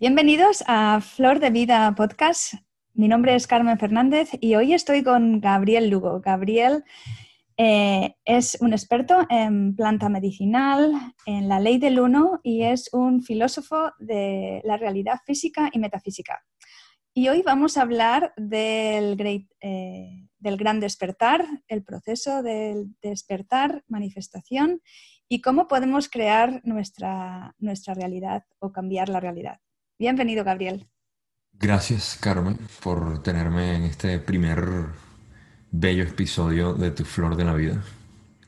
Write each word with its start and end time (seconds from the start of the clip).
Bienvenidos 0.00 0.62
a 0.68 1.00
Flor 1.00 1.40
de 1.40 1.50
Vida 1.50 1.92
Podcast. 1.96 2.54
Mi 2.94 3.08
nombre 3.08 3.34
es 3.34 3.48
Carmen 3.48 3.80
Fernández 3.80 4.30
y 4.40 4.54
hoy 4.54 4.72
estoy 4.72 5.02
con 5.02 5.40
Gabriel 5.40 5.90
Lugo. 5.90 6.20
Gabriel 6.20 6.84
eh, 7.56 8.14
es 8.24 8.58
un 8.60 8.72
experto 8.72 9.26
en 9.28 9.74
planta 9.74 10.08
medicinal, 10.08 10.92
en 11.26 11.48
la 11.48 11.58
ley 11.58 11.78
del 11.78 11.98
uno 11.98 12.38
y 12.44 12.62
es 12.62 12.90
un 12.92 13.24
filósofo 13.24 13.90
de 13.98 14.62
la 14.62 14.76
realidad 14.76 15.18
física 15.26 15.68
y 15.72 15.80
metafísica. 15.80 16.44
Y 17.12 17.26
hoy 17.26 17.42
vamos 17.42 17.76
a 17.76 17.82
hablar 17.82 18.32
del, 18.36 19.48
eh, 19.60 20.28
gran 20.38 20.78
despertar, 20.78 21.44
el 21.66 21.82
proceso 21.82 22.44
del 22.44 22.94
despertar, 23.02 23.82
manifestación 23.88 24.80
y 25.28 25.40
cómo 25.40 25.66
podemos 25.66 26.08
crear 26.08 26.60
nuestra 26.62 27.52
realidad 27.96 28.44
o 28.60 28.70
cambiar 28.70 29.08
la 29.08 29.18
realidad. 29.18 29.58
Bienvenido, 29.98 30.44
Gabriel. 30.44 30.86
Gracias, 31.54 32.16
Carmen, 32.22 32.56
por 32.84 33.20
tenerme 33.20 33.74
en 33.74 33.82
este 33.82 34.20
primer 34.20 34.64
bello 35.72 36.04
episodio 36.04 36.72
de 36.74 36.92
Tu 36.92 37.04
Flor 37.04 37.34
de 37.34 37.44
la 37.44 37.54
Vida. 37.54 37.82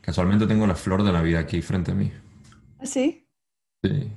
Casualmente 0.00 0.46
tengo 0.46 0.68
la 0.68 0.76
flor 0.76 1.02
de 1.02 1.10
la 1.10 1.22
vida 1.22 1.40
aquí 1.40 1.60
frente 1.60 1.90
a 1.90 1.94
mí. 1.94 2.12
¿Ah, 2.78 2.86
¿Sí? 2.86 3.26
Sí. 3.82 4.12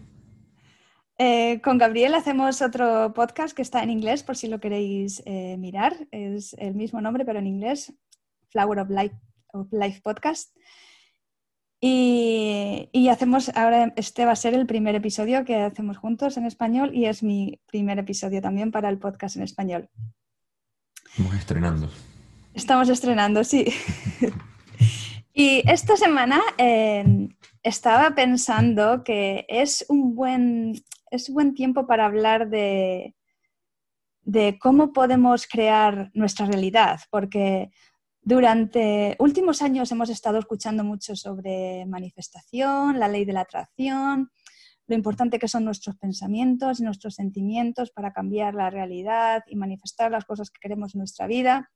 Eh, 1.17 1.59
con 1.63 1.80
Gabriel 1.80 2.13
hacemos 2.13 2.62
otro 2.62 3.13
podcast 3.16 3.55
que 3.55 3.63
está 3.63 3.81
en 3.81 3.90
inglés 3.90 4.21
por 4.21 4.38
si 4.38 4.48
lo 4.48 4.59
queréis 4.59 5.23
eh, 5.26 5.57
mirar. 5.57 6.07
Es 6.12 6.54
el 6.59 6.76
mismo 6.76 7.02
nombre, 7.02 7.26
pero 7.26 7.40
en 7.40 7.48
inglés, 7.48 7.91
Flower 8.49 8.77
of 8.77 8.91
Life, 8.91 9.15
of 9.54 9.73
Life 9.73 10.02
Podcast. 10.04 10.55
Y, 11.85 13.09
hacemos, 13.09 13.51
ahora 13.55 13.91
este 13.97 14.23
va 14.23 14.31
a 14.31 14.37
ser 14.37 14.53
el 14.53 14.65
primer 14.65 14.95
episodio 14.95 15.43
que 15.43 15.57
hacemos 15.57 15.97
juntos 15.97 16.37
en 16.37 16.45
español 16.45 16.95
y 16.95 17.07
es 17.07 17.23
mi 17.23 17.59
primer 17.67 17.99
episodio 17.99 18.41
también 18.41 18.71
para 18.71 18.87
el 18.87 18.99
podcast 18.99 19.35
en 19.35 19.43
español. 19.43 19.89
Estamos 21.09 21.35
estrenando. 21.35 21.90
Estamos 22.53 22.87
estrenando, 22.87 23.43
sí. 23.43 23.65
y 25.34 25.62
esta 25.70 25.98
semana 25.98 26.40
em, 26.57 27.27
estaba 27.63 28.15
pensando 28.15 29.03
que 29.03 29.45
es 29.49 29.85
un 29.90 30.15
buen, 30.15 30.81
es 31.12 31.27
un 31.27 31.35
buen 31.35 31.53
tiempo 31.53 31.85
para 31.85 32.05
hablar 32.05 32.49
de, 32.49 33.13
de 34.21 34.57
cómo 34.57 34.93
podemos 34.93 35.47
crear 35.47 36.12
nuestra 36.13 36.45
realidad, 36.45 37.01
porque 37.12 37.71
durante 38.26 39.16
últimos 39.20 39.62
años 39.62 39.91
hemos 39.91 40.10
estado 40.10 40.40
escuchando 40.40 40.84
mucho 40.84 41.16
sobre 41.16 41.85
manifestación, 41.85 42.98
la 42.98 43.10
ley 43.10 43.26
de 43.26 43.34
la 43.34 43.41
atracción, 43.41 44.32
lo 44.88 44.96
importante 44.96 45.40
que 45.40 45.48
son 45.49 45.65
nuestros 45.65 45.98
pensamientos 45.98 46.80
y 46.80 46.84
nuestros 46.84 47.15
sentimientos 47.15 47.91
para 47.91 48.13
cambiar 48.13 48.54
la 48.55 48.70
realidad 48.70 49.43
y 49.48 49.55
manifestar 49.55 50.12
las 50.12 50.26
cosas 50.26 50.49
que 50.49 50.60
queremos 50.62 50.96
en 50.96 50.99
nuestra 50.99 51.27
vida. 51.27 51.70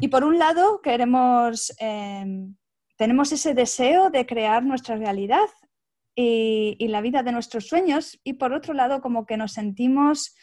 Y 0.00 0.08
por 0.08 0.24
un 0.24 0.38
lado, 0.38 0.80
queremos, 0.82 1.72
em, 1.78 2.56
tenemos 2.96 3.30
ese 3.32 3.54
deseo 3.54 4.10
de 4.10 4.26
crear 4.26 4.64
nuestra 4.64 4.96
realidad 4.96 5.46
y, 6.16 6.86
la 6.88 7.00
vida 7.00 7.22
de 7.22 7.32
nuestros 7.32 7.66
sueños, 7.66 8.20
y 8.22 8.34
por 8.34 8.52
otro 8.52 8.74
lado, 8.74 9.00
como 9.00 9.26
que 9.26 9.36
nos 9.36 9.52
sentimos 9.52 10.34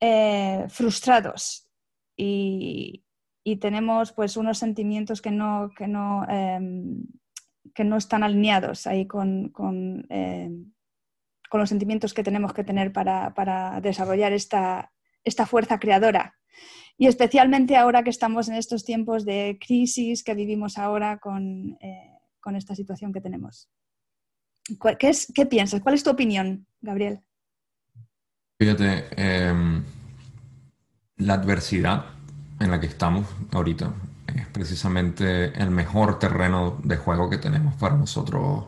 eh, 0.00 0.66
frustrados 0.68 1.68
y, 2.16 3.04
y 3.44 3.56
tenemos 3.56 4.12
pues 4.12 4.36
unos 4.36 4.58
sentimientos 4.58 5.20
que 5.20 5.30
no, 5.30 5.70
que 5.76 5.88
no, 5.88 6.24
em, 6.28 7.04
que 7.74 7.84
no 7.84 7.96
están 7.96 8.22
alineados 8.22 8.86
ahí 8.86 9.06
con, 9.06 9.48
con, 9.48 10.06
em, 10.10 10.72
con, 11.50 11.60
los 11.60 11.68
sentimientos 11.68 12.14
que 12.14 12.22
tenemos 12.22 12.52
que 12.52 12.64
tener 12.64 12.92
para, 12.92 13.34
para 13.34 13.80
desarrollar 13.80 14.32
esta, 14.32 14.92
esta, 15.24 15.46
fuerza 15.46 15.78
creadora. 15.78 16.36
Y 16.98 17.06
especialmente 17.06 17.76
ahora 17.76 18.02
que 18.02 18.10
estamos 18.10 18.48
en 18.48 18.54
estos 18.54 18.84
tiempos 18.84 19.24
de 19.24 19.58
crisis 19.60 20.22
que 20.22 20.34
vivimos 20.34 20.78
ahora 20.78 21.18
con, 21.18 21.76
eh, 21.80 22.18
con 22.40 22.54
esta 22.54 22.74
situación 22.74 23.12
que 23.12 23.20
tenemos. 23.20 23.68
¿Qué, 24.98 25.08
es, 25.08 25.32
¿Qué, 25.34 25.46
piensas? 25.46 25.80
¿Cuál 25.80 25.96
es 25.96 26.04
tu 26.04 26.10
opinión, 26.10 26.66
Gabriel? 26.80 27.20
Fíjate, 28.60 29.06
em, 29.16 29.82
la 31.16 31.34
adversidad 31.34 32.21
en 32.62 32.70
la 32.70 32.80
que 32.80 32.86
estamos 32.86 33.26
ahorita 33.50 33.92
es 34.34 34.46
precisamente 34.46 35.52
el 35.60 35.70
mejor 35.70 36.18
terreno 36.18 36.78
de 36.82 36.96
juego 36.96 37.28
que 37.28 37.38
tenemos 37.38 37.74
para 37.74 37.96
nosotros 37.96 38.66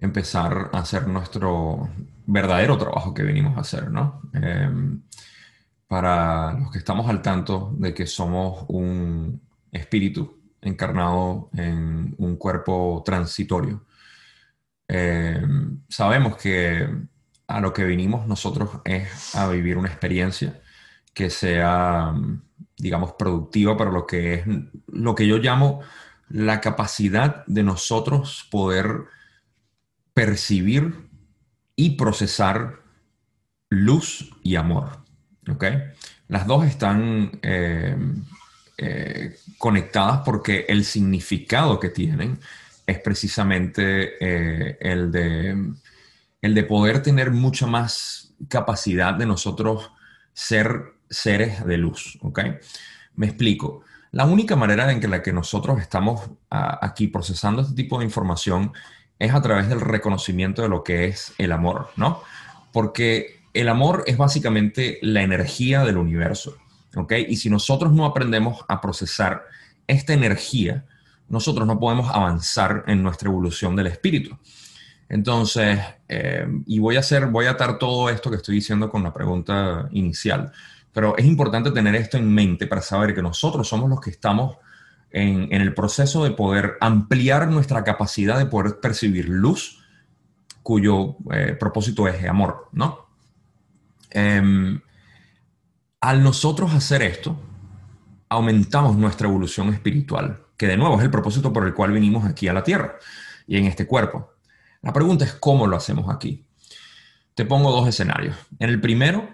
empezar 0.00 0.70
a 0.72 0.78
hacer 0.78 1.08
nuestro 1.08 1.88
verdadero 2.26 2.76
trabajo 2.76 3.14
que 3.14 3.22
venimos 3.22 3.56
a 3.56 3.62
hacer, 3.62 3.90
¿no? 3.90 4.20
Em, 4.34 5.02
para 5.88 6.52
los 6.54 6.70
que 6.70 6.78
estamos 6.78 7.08
al 7.08 7.22
tanto 7.22 7.72
de 7.78 7.94
que 7.94 8.06
somos 8.06 8.64
un 8.68 9.40
espíritu 9.72 10.40
encarnado 10.60 11.50
en 11.54 12.14
un 12.18 12.36
cuerpo 12.36 13.02
transitorio, 13.04 13.84
em, 14.88 15.80
sabemos 15.88 16.36
que 16.36 16.88
a 17.46 17.60
lo 17.60 17.72
que 17.72 17.84
venimos 17.84 18.26
nosotros 18.26 18.70
es 18.84 19.34
a 19.34 19.48
vivir 19.48 19.76
una 19.76 19.88
experiencia 19.88 20.60
que 21.14 21.30
sea 21.30 22.12
digamos, 22.76 23.12
productiva 23.12 23.76
para 23.76 23.90
lo 23.90 24.06
que 24.06 24.34
es 24.34 24.44
lo 24.88 25.14
que 25.14 25.26
yo 25.26 25.38
llamo 25.38 25.80
la 26.28 26.60
capacidad 26.60 27.44
de 27.46 27.62
nosotros 27.62 28.48
poder 28.50 29.04
percibir 30.14 31.08
y 31.76 31.90
procesar 31.90 32.80
luz 33.68 34.30
y 34.42 34.56
amor. 34.56 35.04
¿ok? 35.50 35.64
Las 36.28 36.46
dos 36.46 36.64
están 36.64 37.38
eh, 37.42 37.96
eh, 38.78 39.36
conectadas 39.58 40.22
porque 40.24 40.66
el 40.68 40.84
significado 40.84 41.78
que 41.78 41.90
tienen 41.90 42.38
es 42.86 42.98
precisamente 43.00 44.14
eh, 44.20 44.78
el, 44.80 45.10
de, 45.10 45.72
el 46.42 46.54
de 46.54 46.64
poder 46.64 47.02
tener 47.02 47.30
mucha 47.30 47.66
más 47.66 48.34
capacidad 48.48 49.14
de 49.14 49.26
nosotros 49.26 49.90
ser 50.32 50.93
seres 51.14 51.64
de 51.64 51.78
luz, 51.78 52.18
¿ok? 52.22 52.40
Me 53.16 53.26
explico. 53.26 53.82
La 54.10 54.26
única 54.26 54.54
manera 54.54 54.90
en 54.92 55.00
que 55.00 55.08
la 55.08 55.22
que 55.22 55.32
nosotros 55.32 55.80
estamos 55.80 56.30
aquí 56.50 57.08
procesando 57.08 57.62
este 57.62 57.74
tipo 57.74 57.98
de 57.98 58.04
información 58.04 58.72
es 59.18 59.32
a 59.32 59.42
través 59.42 59.68
del 59.68 59.80
reconocimiento 59.80 60.62
de 60.62 60.68
lo 60.68 60.84
que 60.84 61.06
es 61.06 61.34
el 61.38 61.52
amor, 61.52 61.90
¿no? 61.96 62.22
Porque 62.72 63.40
el 63.52 63.68
amor 63.68 64.04
es 64.06 64.16
básicamente 64.16 64.98
la 65.02 65.22
energía 65.22 65.84
del 65.84 65.96
universo, 65.96 66.56
¿ok? 66.96 67.12
Y 67.28 67.36
si 67.36 67.50
nosotros 67.50 67.92
no 67.92 68.04
aprendemos 68.04 68.64
a 68.68 68.80
procesar 68.80 69.44
esta 69.86 70.12
energía, 70.12 70.84
nosotros 71.28 71.66
no 71.66 71.78
podemos 71.78 72.10
avanzar 72.10 72.84
en 72.86 73.02
nuestra 73.02 73.28
evolución 73.28 73.76
del 73.76 73.86
espíritu. 73.86 74.36
Entonces, 75.08 75.78
eh, 76.08 76.46
y 76.66 76.78
voy 76.78 76.96
a 76.96 77.00
hacer, 77.00 77.26
voy 77.26 77.46
a 77.46 77.52
atar 77.52 77.78
todo 77.78 78.08
esto 78.10 78.30
que 78.30 78.36
estoy 78.36 78.56
diciendo 78.56 78.90
con 78.90 79.02
la 79.02 79.12
pregunta 79.12 79.88
inicial. 79.92 80.52
Pero 80.94 81.16
es 81.18 81.26
importante 81.26 81.72
tener 81.72 81.96
esto 81.96 82.16
en 82.16 82.32
mente 82.32 82.68
para 82.68 82.80
saber 82.80 83.14
que 83.14 83.20
nosotros 83.20 83.68
somos 83.68 83.90
los 83.90 84.00
que 84.00 84.10
estamos 84.10 84.56
en, 85.10 85.52
el 85.52 85.74
proceso 85.74 86.24
de 86.24 86.30
poder 86.30 86.78
ampliar 86.80 87.48
nuestra 87.48 87.82
capacidad 87.82 88.38
de 88.38 88.46
poder 88.46 88.78
percibir 88.80 89.28
luz, 89.28 89.82
cuyo 90.62 91.16
eh, 91.32 91.56
propósito 91.58 92.06
es 92.08 92.24
amor, 92.26 92.68
¿no? 92.72 93.08
Em, 94.10 94.80
al 96.00 96.22
nosotros 96.22 96.72
hacer 96.72 97.02
esto, 97.02 97.36
aumentamos 98.28 98.96
nuestra 98.96 99.28
evolución 99.28 99.74
espiritual, 99.74 100.44
que 100.56 100.68
de 100.68 100.76
nuevo 100.76 100.96
es 100.96 101.02
el 101.02 101.10
propósito 101.10 101.52
por 101.52 101.66
el 101.66 101.74
cual 101.74 101.90
vinimos 101.90 102.24
aquí 102.24 102.46
a 102.46 102.52
la 102.52 102.62
Tierra 102.62 102.94
y 103.48 103.56
en 103.56 103.64
este 103.64 103.86
cuerpo. 103.86 104.34
La 104.80 104.92
pregunta 104.92 105.24
es 105.24 105.32
cómo 105.34 105.66
lo 105.66 105.76
hacemos 105.76 106.14
aquí. 106.14 106.46
Te 107.34 107.44
pongo 107.44 107.72
dos 107.72 107.88
escenarios. 107.88 108.36
En 108.60 108.70
el 108.70 108.80
primero, 108.80 109.28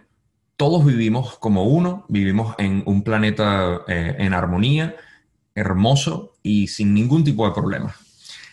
todos 0.60 0.84
vivimos 0.84 1.38
como 1.38 1.62
uno, 1.64 2.04
vivimos 2.08 2.54
en 2.58 2.82
un 2.84 3.02
planeta 3.02 3.80
eh, 3.88 4.16
en 4.18 4.34
armonía, 4.34 4.94
hermoso 5.54 6.34
y 6.42 6.66
sin 6.66 6.92
ningún 6.92 7.24
tipo 7.24 7.48
de 7.48 7.54
problema. 7.54 7.96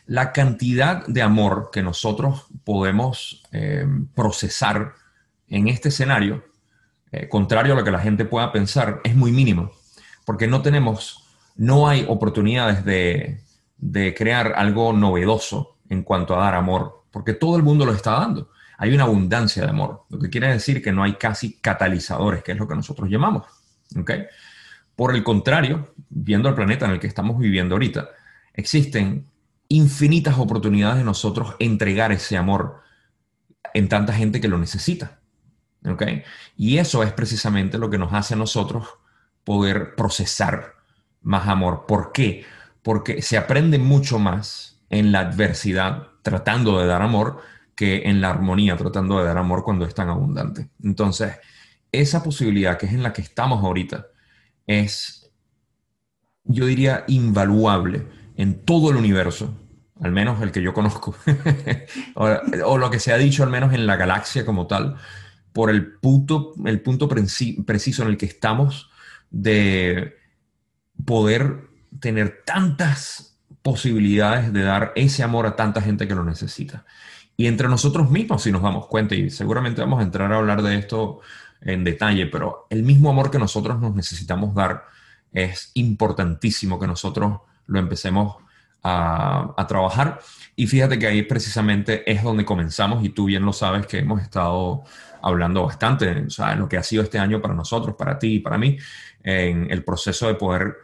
La 0.06 0.31
cantidad 0.31 1.06
de 1.06 1.21
amor 1.21 1.69
que 1.69 1.83
nosotros 1.83 2.45
podemos 2.63 3.44
eh, 3.51 3.86
procesar 4.15 4.94
en 5.50 5.68
este 5.68 5.89
escenario, 5.89 6.45
eh, 7.12 7.27
contrario 7.27 7.74
a 7.74 7.75
lo 7.75 7.83
que 7.83 7.92
la 7.92 8.00
gente 8.00 8.24
pueda 8.24 8.53
pensar, 8.53 9.01
es 9.03 9.13
muy 9.13 9.33
mínimo, 9.33 9.71
porque 10.25 10.48
no 10.48 10.62
tenemos, 10.62 11.25
no 11.57 11.89
hay 11.89 12.06
oportunidades 12.07 12.86
de, 12.86 13.42
de 13.75 14.15
crear 14.15 14.53
algo 14.56 14.94
novedoso 14.94 15.75
en 15.89 16.03
cuanto 16.03 16.36
a 16.36 16.45
dar 16.45 16.56
amor, 16.56 17.03
porque 17.12 17.33
todo 17.33 17.57
el 17.57 17.63
mundo 17.63 17.86
lo 17.86 17.92
está 17.92 18.12
dando 18.12 18.50
hay 18.77 18.94
una 18.94 19.03
abundancia 19.03 19.63
de 19.63 19.69
amor, 19.69 20.06
lo 20.09 20.19
que 20.19 20.29
quiere 20.29 20.51
decir 20.51 20.83
que 20.83 20.91
no 20.91 21.03
hay 21.03 21.13
casi 21.13 21.57
catalizadores, 21.59 22.44
que 22.44 22.51
es 22.51 22.57
lo 22.57 22.68
que 22.68 22.75
nosotros 22.75 23.09
llamamos. 23.09 23.45
Por 24.95 25.15
el 25.15 25.24
contrario, 25.24 25.94
viendo 26.09 26.47
el 26.50 26.56
planeta 26.56 26.85
en 26.85 26.91
el 26.91 27.00
que 27.00 27.07
estamos 27.07 27.39
viviendo 27.39 27.75
ahorita, 27.75 28.09
existen 28.53 29.27
infinitas 29.69 30.38
oportunidades 30.38 30.97
de 30.97 31.03
nosotros 31.03 31.56
entregar 31.59 32.12
ese 32.12 32.38
amor 32.38 32.81
en 33.74 33.89
tanta 33.89 34.13
gente 34.13 34.39
que 34.39 34.47
lo 34.47 34.57
necesita. 34.57 35.19
¿ok? 35.85 36.03
Y 36.56 36.77
eso 36.77 37.03
es 37.03 37.12
precisamente 37.13 37.77
lo 37.77 37.89
que 37.89 37.97
nos 37.97 38.13
hace 38.13 38.35
a 38.35 38.38
nosotros 38.38 38.88
poder 39.44 39.95
procesar 39.95 40.75
más 41.21 41.47
amor. 41.47 41.85
¿Por 41.88 42.12
qué? 42.12 42.45
Porque 42.83 43.21
se 43.21 43.38
aprende 43.38 43.79
mucho 43.79 44.19
más 44.19 44.81
en 44.89 45.12
la 45.12 45.21
adversidad 45.21 46.07
tratando 46.21 46.79
de 46.79 46.88
dar 46.88 47.01
amor 47.01 47.41
que 47.77 48.09
en 48.09 48.21
la 48.21 48.31
armonía 48.31 48.75
tratando 48.75 49.19
de 49.19 49.25
dar 49.25 49.38
amor 49.38 49.63
cuando 49.63 49.85
es 49.85 49.94
tan 49.94 50.09
abundante. 50.09 50.71
Entonces, 50.83 51.33
esa 51.91 52.24
posibilidad 52.24 52.75
que 52.75 52.88
es 52.88 52.91
en 52.91 53.03
la 53.03 53.13
que 53.13 53.21
estamos 53.21 53.63
ahorita 53.63 54.07
es, 54.65 55.31
yo 56.44 56.65
diría, 56.65 57.06
invaluable 57.07 58.07
en 58.35 58.65
todo 58.65 58.89
el 58.89 58.97
universo, 58.97 59.56
al 60.01 60.12
menos 60.12 60.41
el 60.41 60.51
que 60.51 60.63
yo 60.63 60.74
conozco, 60.74 61.15
o, 62.15 62.77
lo 62.79 62.89
que 62.89 63.00
se 63.00 63.13
ha 63.13 63.18
dicho 63.18 63.44
al 63.44 63.51
menos 63.51 63.71
en 63.74 63.85
la 63.85 63.95
galaxia 63.95 64.44
como 64.44 64.65
tal, 64.65 64.95
por 65.53 65.69
el 65.69 65.94
punto, 66.00 66.56
el 66.65 66.81
punto 66.81 67.07
preciso 67.07 68.01
en 68.01 68.09
el 68.09 68.18
que 68.18 68.25
estamos 68.25 68.89
de 69.29 70.15
poder 71.06 71.68
tener 72.00 72.41
tantas 72.44 73.38
posibilidades 73.62 74.51
de 74.51 74.63
dar 74.63 74.94
ese 74.95 75.21
amor 75.21 75.45
a 75.45 75.56
tanta 75.56 75.79
gente 75.79 76.07
que 76.07 76.15
lo 76.15 76.24
necesita. 76.24 76.85
Y 77.38 77.45
entre 77.45 77.69
nosotros 77.69 78.10
mismos, 78.10 78.42
si 78.42 78.51
nos 78.51 78.63
damos 78.63 78.88
cuenta, 78.88 79.13
y 79.13 79.30
seguramente 79.30 79.81
vamos 79.81 80.00
a 80.00 80.04
entrar 80.04 80.34
a 80.34 80.38
hablar 80.38 80.63
de 80.63 80.75
esto 80.75 81.19
en 81.62 81.84
detalle, 81.84 82.25
pero 82.25 82.66
el 82.72 82.81
mismo 82.81 83.12
amor 83.12 83.30
que 83.30 83.38
nosotros 83.38 83.80
nos 83.80 83.95
necesitamos 83.95 84.56
dar 84.56 84.86
es 85.31 85.72
importantísimo 85.75 86.80
que 86.80 86.88
nosotros 86.88 87.42
lo 87.68 87.80
empecemos 87.80 88.38
a, 88.84 89.66
trabajar. 89.68 90.19
Y 90.56 90.66
fíjate 90.68 90.98
que 90.98 91.07
ahí 91.07 91.22
precisamente 91.24 92.10
es 92.10 92.24
donde 92.24 92.45
comenzamos 92.45 93.04
y 93.04 93.10
tú 93.10 93.25
bien 93.25 93.45
lo 93.45 93.54
sabes 93.54 93.86
que 93.86 94.00
hemos 94.00 94.22
estado 94.22 94.84
hablando 95.22 95.63
bastante, 95.66 96.10
en 96.10 96.60
lo 96.60 96.69
que 96.69 96.78
ha 96.78 96.84
sido 96.84 97.04
este 97.04 97.19
año 97.19 97.42
para 97.42 97.54
nosotros, 97.54 97.95
para 97.95 98.18
ti 98.18 98.36
y 98.36 98.39
para 98.39 98.57
mí, 98.57 98.78
en 99.24 99.69
el 99.69 99.84
proceso 99.84 100.28
de 100.28 100.36
poder 100.36 100.75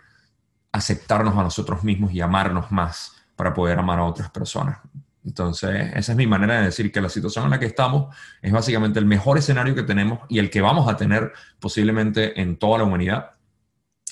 aceptarnos 0.71 1.35
a 1.37 1.43
nosotros 1.43 1.83
mismos 1.83 2.11
y 2.13 2.21
amarnos 2.21 2.71
más 2.71 3.13
para 3.35 3.53
poder 3.53 3.79
amar 3.79 3.99
a 3.99 4.03
otras 4.03 4.29
personas. 4.29 4.79
Entonces, 5.25 5.91
esa 5.95 6.11
es 6.11 6.17
mi 6.17 6.27
manera 6.27 6.59
de 6.59 6.65
decir 6.65 6.91
que 6.91 7.01
la 7.01 7.09
situación 7.09 7.45
en 7.45 7.51
la 7.51 7.59
que 7.59 7.65
estamos 7.65 8.13
es 8.41 8.51
básicamente 8.51 8.99
el 8.99 9.05
mejor 9.05 9.37
escenario 9.37 9.73
que 9.73 9.83
tenemos 9.83 10.19
y 10.29 10.39
el 10.39 10.49
que 10.49 10.61
vamos 10.61 10.89
a 10.89 10.97
tener 10.97 11.31
posiblemente 11.59 12.41
en 12.41 12.57
toda 12.57 12.79
la 12.79 12.83
humanidad 12.83 13.31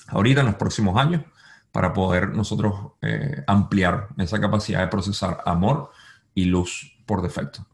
ahorita 0.08 0.42
en 0.42 0.48
los 0.48 0.56
próximos 0.56 0.98
años 0.98 1.24
para 1.72 1.94
poder 1.94 2.30
nosotros 2.30 2.94
eh, 3.02 3.44
ampliar 3.48 4.10
esa 4.18 4.40
capacidad 4.40 4.82
de 4.82 4.88
procesar 4.88 5.40
amor 5.46 5.92
y 6.34 6.46
luz 6.46 6.98
por 7.06 7.22
defecto. 7.22 7.66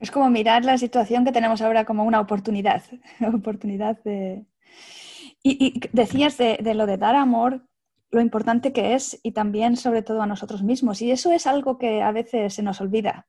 Es 0.00 0.10
como 0.10 0.28
mirar 0.30 0.64
la 0.64 0.78
situación 0.78 1.24
que 1.24 1.32
tenemos 1.32 1.60
ahora 1.62 1.84
como 1.84 2.04
una 2.04 2.20
oportunidad, 2.20 2.82
oportunidad 3.34 4.02
de... 4.02 4.44
Y, 5.44 5.80
decías 5.92 6.38
de, 6.38 6.58
de, 6.62 6.74
lo 6.74 6.86
de 6.86 6.98
dar 6.98 7.16
amor, 7.16 7.66
lo 8.12 8.20
importante 8.20 8.74
que 8.74 8.94
es 8.94 9.18
y 9.22 9.32
también 9.32 9.76
sobre 9.76 10.02
todo 10.02 10.20
a 10.20 10.26
nosotros 10.26 10.62
mismos. 10.62 11.00
Y 11.00 11.10
eso 11.10 11.32
es 11.32 11.46
algo 11.46 11.78
que 11.78 12.02
a 12.02 12.12
veces 12.12 12.54
se 12.54 12.62
nos 12.62 12.80
olvida. 12.82 13.26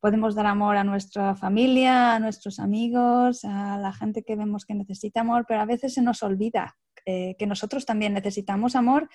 Podemos 0.00 0.34
dar 0.34 0.46
amor 0.46 0.76
a 0.76 0.84
nuestra 0.84 1.34
familia, 1.34 2.14
a 2.14 2.18
nuestros 2.18 2.58
amigos, 2.58 3.44
a 3.44 3.76
la 3.76 3.92
gente 3.92 4.24
que 4.24 4.34
vemos 4.34 4.64
que 4.64 4.74
necesita 4.74 5.20
amor, 5.20 5.44
pero 5.46 5.60
a 5.60 5.66
veces 5.66 5.92
se 5.92 6.02
nos 6.02 6.22
olvida 6.22 6.78
eh, 7.04 7.36
que 7.38 7.46
nosotros 7.46 7.84
también 7.84 8.14
necesitamos 8.14 8.76
amor 8.76 9.10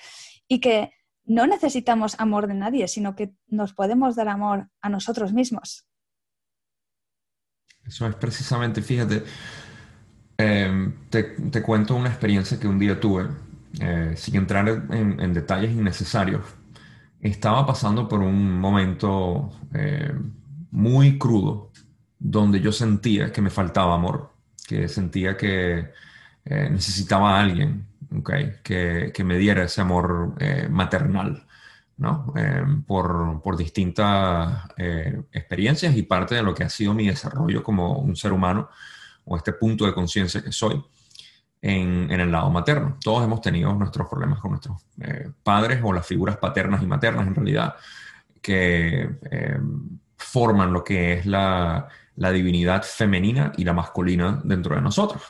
y 0.48 0.60
que 0.60 0.92
no 1.26 1.48
necesitamos 1.48 2.20
amor 2.20 2.48
de 2.48 2.54
nadie, 2.54 2.88
sino 2.88 3.16
que 3.16 3.34
nos 3.48 3.74
podemos 3.74 4.16
dar 4.16 4.28
amor 4.28 4.70
a 4.82 4.90
nosotros 4.90 5.34
mismos. 5.34 5.88
Eso 7.84 8.08
es 8.08 8.16
precisamente, 8.16 8.82
fíjate, 8.82 9.24
em, 10.38 11.10
te, 11.10 11.24
te, 11.24 11.64
cuento 11.64 11.96
una 11.96 12.10
experiencia 12.10 12.60
que 12.60 12.68
un 12.68 12.78
día 12.78 13.00
tuve 13.00 13.30
eh, 13.80 14.14
sin 14.16 14.36
entrar 14.36 14.68
en, 14.68 15.34
detalles 15.34 15.72
innecesarios, 15.72 16.44
estaba 17.20 17.66
pasando 17.66 18.08
por 18.08 18.20
un 18.20 18.60
momento 18.60 19.52
eh, 19.74 20.14
muy 20.72 21.18
crudo 21.18 21.72
donde 22.20 22.62
yo 22.62 22.72
sentía 22.72 23.32
que 23.32 23.42
me 23.42 23.50
faltaba 23.50 23.96
amor, 23.96 24.32
que 24.68 24.88
sentía 24.88 25.36
que 25.36 25.92
eh, 26.46 26.70
necesitaba 26.70 27.38
a 27.38 27.42
alguien 27.42 27.88
okay, 28.16 28.54
que, 28.64 29.12
que, 29.14 29.24
me 29.24 29.38
diera 29.38 29.64
ese 29.64 29.82
amor 29.82 30.36
maternal. 30.70 31.46
¿no? 31.96 32.34
por, 32.88 33.40
por, 33.44 33.56
distintas 33.56 34.68
experiencias 35.32 35.96
y 35.96 36.02
parte 36.02 36.34
de 36.34 36.42
lo 36.42 36.54
que 36.56 36.64
ha 36.64 36.70
sido 36.70 36.94
mi 36.96 37.08
desarrollo 37.08 37.64
como 37.64 38.00
un 38.00 38.16
ser 38.16 38.34
humano 38.34 38.68
o 39.26 39.38
este 39.38 39.54
punto 39.54 39.86
de 39.86 39.94
conciencia 39.94 40.44
que 40.44 40.52
soy 40.52 40.84
en, 41.64 42.12
el 42.12 42.30
lado 42.30 42.50
materno. 42.50 42.98
Todos 43.02 43.24
hemos 43.24 43.40
tenido 43.40 43.74
nuestros 43.74 44.10
problemas 44.10 44.40
con 44.40 44.52
nuestros 44.52 44.86
eh, 45.00 45.30
padres 45.44 45.80
o 45.82 45.94
las 45.94 46.06
figuras 46.06 46.36
paternas 46.36 46.84
y 46.84 46.86
maternas 46.86 47.26
en 47.26 47.36
realidad 47.36 47.76
que 48.42 49.10
eh, 49.32 49.60
forman 50.18 50.74
lo 50.74 50.84
que 50.84 51.14
es 51.14 51.26
la, 51.26 51.88
divinidad 52.16 52.84
femenina 52.84 53.54
y 53.58 53.64
la 53.64 53.72
masculina 53.72 54.42
dentro 54.44 54.76
de 54.76 54.82
nosotros. 54.82 55.24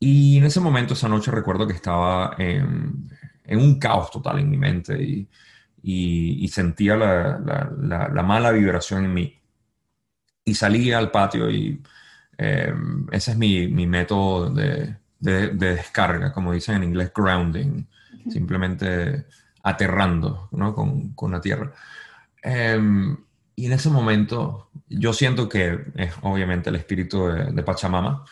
Y 0.00 0.38
en 0.38 0.44
ese 0.44 0.60
momento, 0.60 0.94
esa 0.94 1.08
noche, 1.08 1.30
recuerdo 1.30 1.66
que 1.68 1.72
estaba 1.72 2.34
en, 2.36 3.08
un 3.48 3.78
caos 3.78 4.10
total 4.10 4.40
en 4.40 4.50
mi 4.50 4.56
mente 4.56 5.00
y, 5.82 6.48
sentía 6.48 6.96
la, 6.96 8.22
mala 8.24 8.50
vibración 8.50 9.04
en 9.04 9.14
mí. 9.14 9.40
Y 10.44 10.54
salí 10.54 10.90
al 10.92 11.12
patio 11.12 11.48
y 11.48 11.80
eh, 12.38 12.74
ese 13.12 13.32
es 13.32 13.36
mi, 13.36 13.68
mi 13.68 13.86
método 13.86 14.50
de, 14.50 14.96
de, 15.18 15.48
descarga, 15.48 16.32
como 16.32 16.52
dicen 16.52 16.76
en 16.76 16.84
inglés, 16.84 17.12
grounding, 17.14 17.84
simplemente 18.30 19.26
aterrando 19.62 20.48
¿no? 20.52 20.74
con, 20.74 21.12
con, 21.14 21.32
la 21.32 21.40
tierra. 21.40 21.72
Em, 22.42 23.16
y 23.56 23.66
en 23.66 23.72
ese 23.72 23.90
momento, 23.90 24.70
yo 24.88 25.12
siento 25.12 25.48
que 25.48 25.86
es 25.96 26.14
obviamente 26.22 26.70
el 26.70 26.76
espíritu 26.76 27.26
de, 27.26 27.62
Pachamama, 27.62 28.24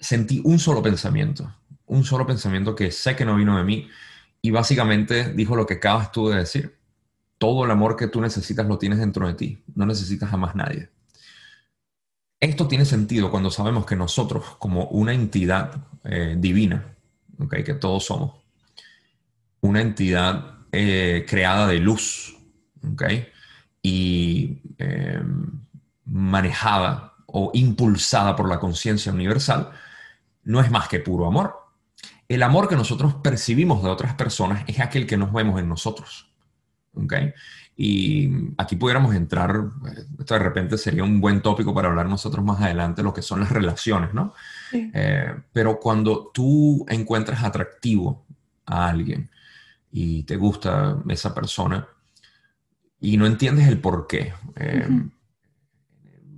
sentí 0.00 0.40
un 0.44 0.58
solo 0.58 0.82
pensamiento, 0.82 1.54
un 1.86 2.04
solo 2.04 2.26
pensamiento 2.26 2.74
que 2.74 2.90
sé 2.90 3.14
que 3.14 3.24
no 3.24 3.36
vino 3.36 3.56
de 3.56 3.62
mí 3.62 3.88
y 4.42 4.50
básicamente 4.50 5.32
dijo 5.32 5.54
lo 5.54 5.66
que 5.66 5.74
acabas 5.74 6.10
tú 6.10 6.28
de 6.28 6.38
decir. 6.38 6.76
Todo 7.38 7.64
el 7.66 7.70
amor 7.70 7.96
que 7.96 8.08
tú 8.08 8.20
necesitas 8.20 8.66
lo 8.66 8.78
tienes 8.78 8.98
dentro 8.98 9.28
de 9.28 9.34
ti, 9.34 9.62
no 9.74 9.86
necesitas 9.86 10.32
a 10.32 10.36
más 10.36 10.56
nadie. 10.56 10.88
Esto 12.38 12.68
tiene 12.68 12.84
sentido 12.84 13.30
cuando 13.30 13.50
sabemos 13.50 13.86
que 13.86 13.96
nosotros, 13.96 14.56
como 14.58 14.86
una 14.88 15.14
entidad 15.14 15.74
eh, 16.04 16.36
divina, 16.38 16.94
¿okay? 17.38 17.64
que 17.64 17.74
todos 17.74 18.04
somos, 18.04 18.32
una 19.60 19.80
entidad 19.80 20.58
eh, 20.70 21.24
creada 21.26 21.66
de 21.66 21.78
luz, 21.78 22.36
¿okay? 22.92 23.28
y 23.82 24.60
eh, 24.78 25.22
manejada 26.04 27.14
o 27.26 27.50
impulsada 27.54 28.36
por 28.36 28.48
la 28.48 28.60
conciencia 28.60 29.12
universal, 29.12 29.70
no 30.44 30.60
es 30.60 30.70
más 30.70 30.88
que 30.88 31.00
puro 31.00 31.26
amor. 31.26 31.54
El 32.28 32.42
amor 32.42 32.68
que 32.68 32.76
nosotros 32.76 33.14
percibimos 33.14 33.82
de 33.82 33.88
otras 33.88 34.14
personas 34.14 34.64
es 34.66 34.80
aquel 34.80 35.06
que 35.06 35.16
nos 35.16 35.32
vemos 35.32 35.58
en 35.58 35.68
nosotros. 35.68 36.30
¿okay? 36.94 37.32
Y 37.78 38.30
aquí 38.56 38.76
pudiéramos 38.76 39.14
entrar, 39.14 39.64
esto 40.18 40.34
de 40.34 40.40
repente 40.40 40.78
sería 40.78 41.04
un 41.04 41.20
buen 41.20 41.42
tópico 41.42 41.74
para 41.74 41.88
hablar 41.88 42.06
nosotros 42.06 42.42
más 42.42 42.60
adelante, 42.62 43.02
lo 43.02 43.12
que 43.12 43.20
son 43.20 43.40
las 43.40 43.50
relaciones, 43.52 44.14
¿no? 44.14 44.32
Eh, 44.72 45.34
pero 45.52 45.78
cuando 45.78 46.30
tú 46.32 46.86
encuentras 46.88 47.44
atractivo 47.44 48.24
a 48.64 48.88
alguien 48.88 49.30
y 49.92 50.22
te 50.22 50.36
gusta 50.36 51.02
esa 51.08 51.34
persona 51.34 51.86
y 52.98 53.18
no 53.18 53.26
entiendes 53.26 53.68
el 53.68 53.78
por 53.78 54.06
qué, 54.06 54.32
eh, 54.56 54.88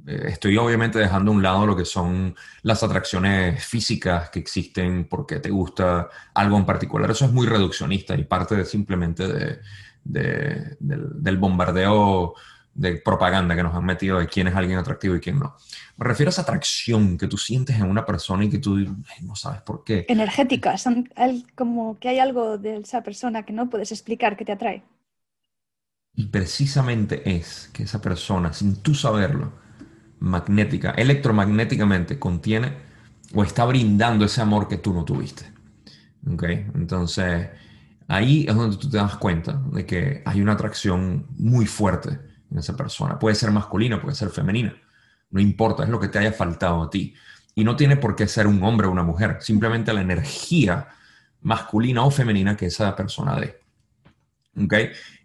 estoy 0.08 0.56
obviamente 0.56 0.98
dejando 0.98 1.30
a 1.30 1.34
un 1.34 1.42
lado 1.42 1.66
lo 1.66 1.76
que 1.76 1.84
son 1.84 2.34
las 2.62 2.82
atracciones 2.82 3.64
físicas 3.64 4.30
que 4.30 4.38
existen 4.38 5.06
porque 5.08 5.38
te 5.38 5.50
gusta 5.50 6.08
algo 6.34 6.56
en 6.56 6.64
particular. 6.64 7.10
Eso 7.10 7.26
es 7.26 7.32
muy 7.32 7.46
reduccionista 7.46 8.16
y 8.16 8.24
parte 8.24 8.56
de 8.56 8.64
simplemente 8.64 9.28
de 9.28 9.60
del, 10.04 11.38
bombardeo 11.38 12.34
de 12.74 12.96
propaganda 12.96 13.56
que 13.56 13.62
nos 13.62 13.74
han 13.74 13.84
metido 13.84 14.20
de 14.20 14.28
quién 14.28 14.46
es 14.46 14.54
alguien 14.54 14.78
atractivo 14.78 15.16
y 15.16 15.20
quién 15.20 15.38
no. 15.38 15.56
Me 15.96 16.04
refiero 16.06 16.28
a 16.28 16.30
esa 16.30 16.42
atracción 16.42 17.18
que 17.18 17.26
tú 17.26 17.36
sientes 17.36 17.76
en 17.76 17.90
una 17.90 18.06
persona 18.06 18.44
y 18.44 18.50
que 18.50 18.58
tú 18.58 18.78
no 19.22 19.34
sabes 19.34 19.62
por 19.62 19.82
qué. 19.82 20.06
Energética, 20.08 20.76
como 21.54 21.98
que 21.98 22.08
hay 22.08 22.20
algo 22.20 22.56
de 22.58 22.76
esa 22.76 23.02
persona 23.02 23.44
que 23.44 23.52
no 23.52 23.68
puedes 23.68 23.90
explicar 23.90 24.36
que 24.36 24.44
te 24.44 24.52
atrae. 24.52 24.84
Y 26.14 26.26
precisamente 26.26 27.36
es 27.36 27.70
que 27.72 27.84
esa 27.84 28.00
persona, 28.00 28.52
sin 28.52 28.76
tú 28.76 28.94
saberlo, 28.94 29.52
magnética, 30.20 30.90
electromagnéticamente 30.92 32.18
contiene 32.18 32.72
o 33.34 33.42
está 33.42 33.64
brindando 33.64 34.24
ese 34.24 34.40
amor 34.40 34.68
que 34.68 34.78
tú 34.78 34.92
no 34.92 35.04
tuviste. 35.04 35.44
¿Ok? 36.28 36.42
Entonces, 36.74 37.48
ahí 38.08 38.46
es 38.48 38.54
donde 38.54 38.76
tú 38.76 38.90
te 38.90 38.96
das 38.96 39.16
cuenta 39.16 39.62
de 39.72 39.86
que 39.86 40.22
hay 40.24 40.40
una 40.40 40.54
atracción 40.54 41.26
muy 41.36 41.66
fuerte 41.66 42.18
en 42.50 42.58
esa 42.58 42.76
persona. 42.76 43.18
Puede 43.18 43.36
ser 43.36 43.50
masculina, 43.50 44.00
puede 44.00 44.16
ser 44.16 44.30
femenina. 44.30 44.74
No 45.30 45.40
importa, 45.40 45.84
es 45.84 45.90
lo 45.90 46.00
que 46.00 46.08
te 46.08 46.18
haya 46.18 46.32
faltado 46.32 46.82
a 46.82 46.90
ti. 46.90 47.14
Y 47.54 47.64
no 47.64 47.76
tiene 47.76 47.96
por 47.96 48.16
qué 48.16 48.26
ser 48.26 48.46
un 48.46 48.62
hombre 48.62 48.86
o 48.86 48.90
una 48.90 49.02
mujer, 49.02 49.38
simplemente 49.40 49.92
la 49.92 50.00
energía 50.00 50.88
masculina 51.42 52.04
o 52.04 52.10
femenina 52.10 52.56
que 52.56 52.66
esa 52.66 52.96
persona 52.96 53.38
dé. 53.38 53.60
¿Ok? 54.56 54.74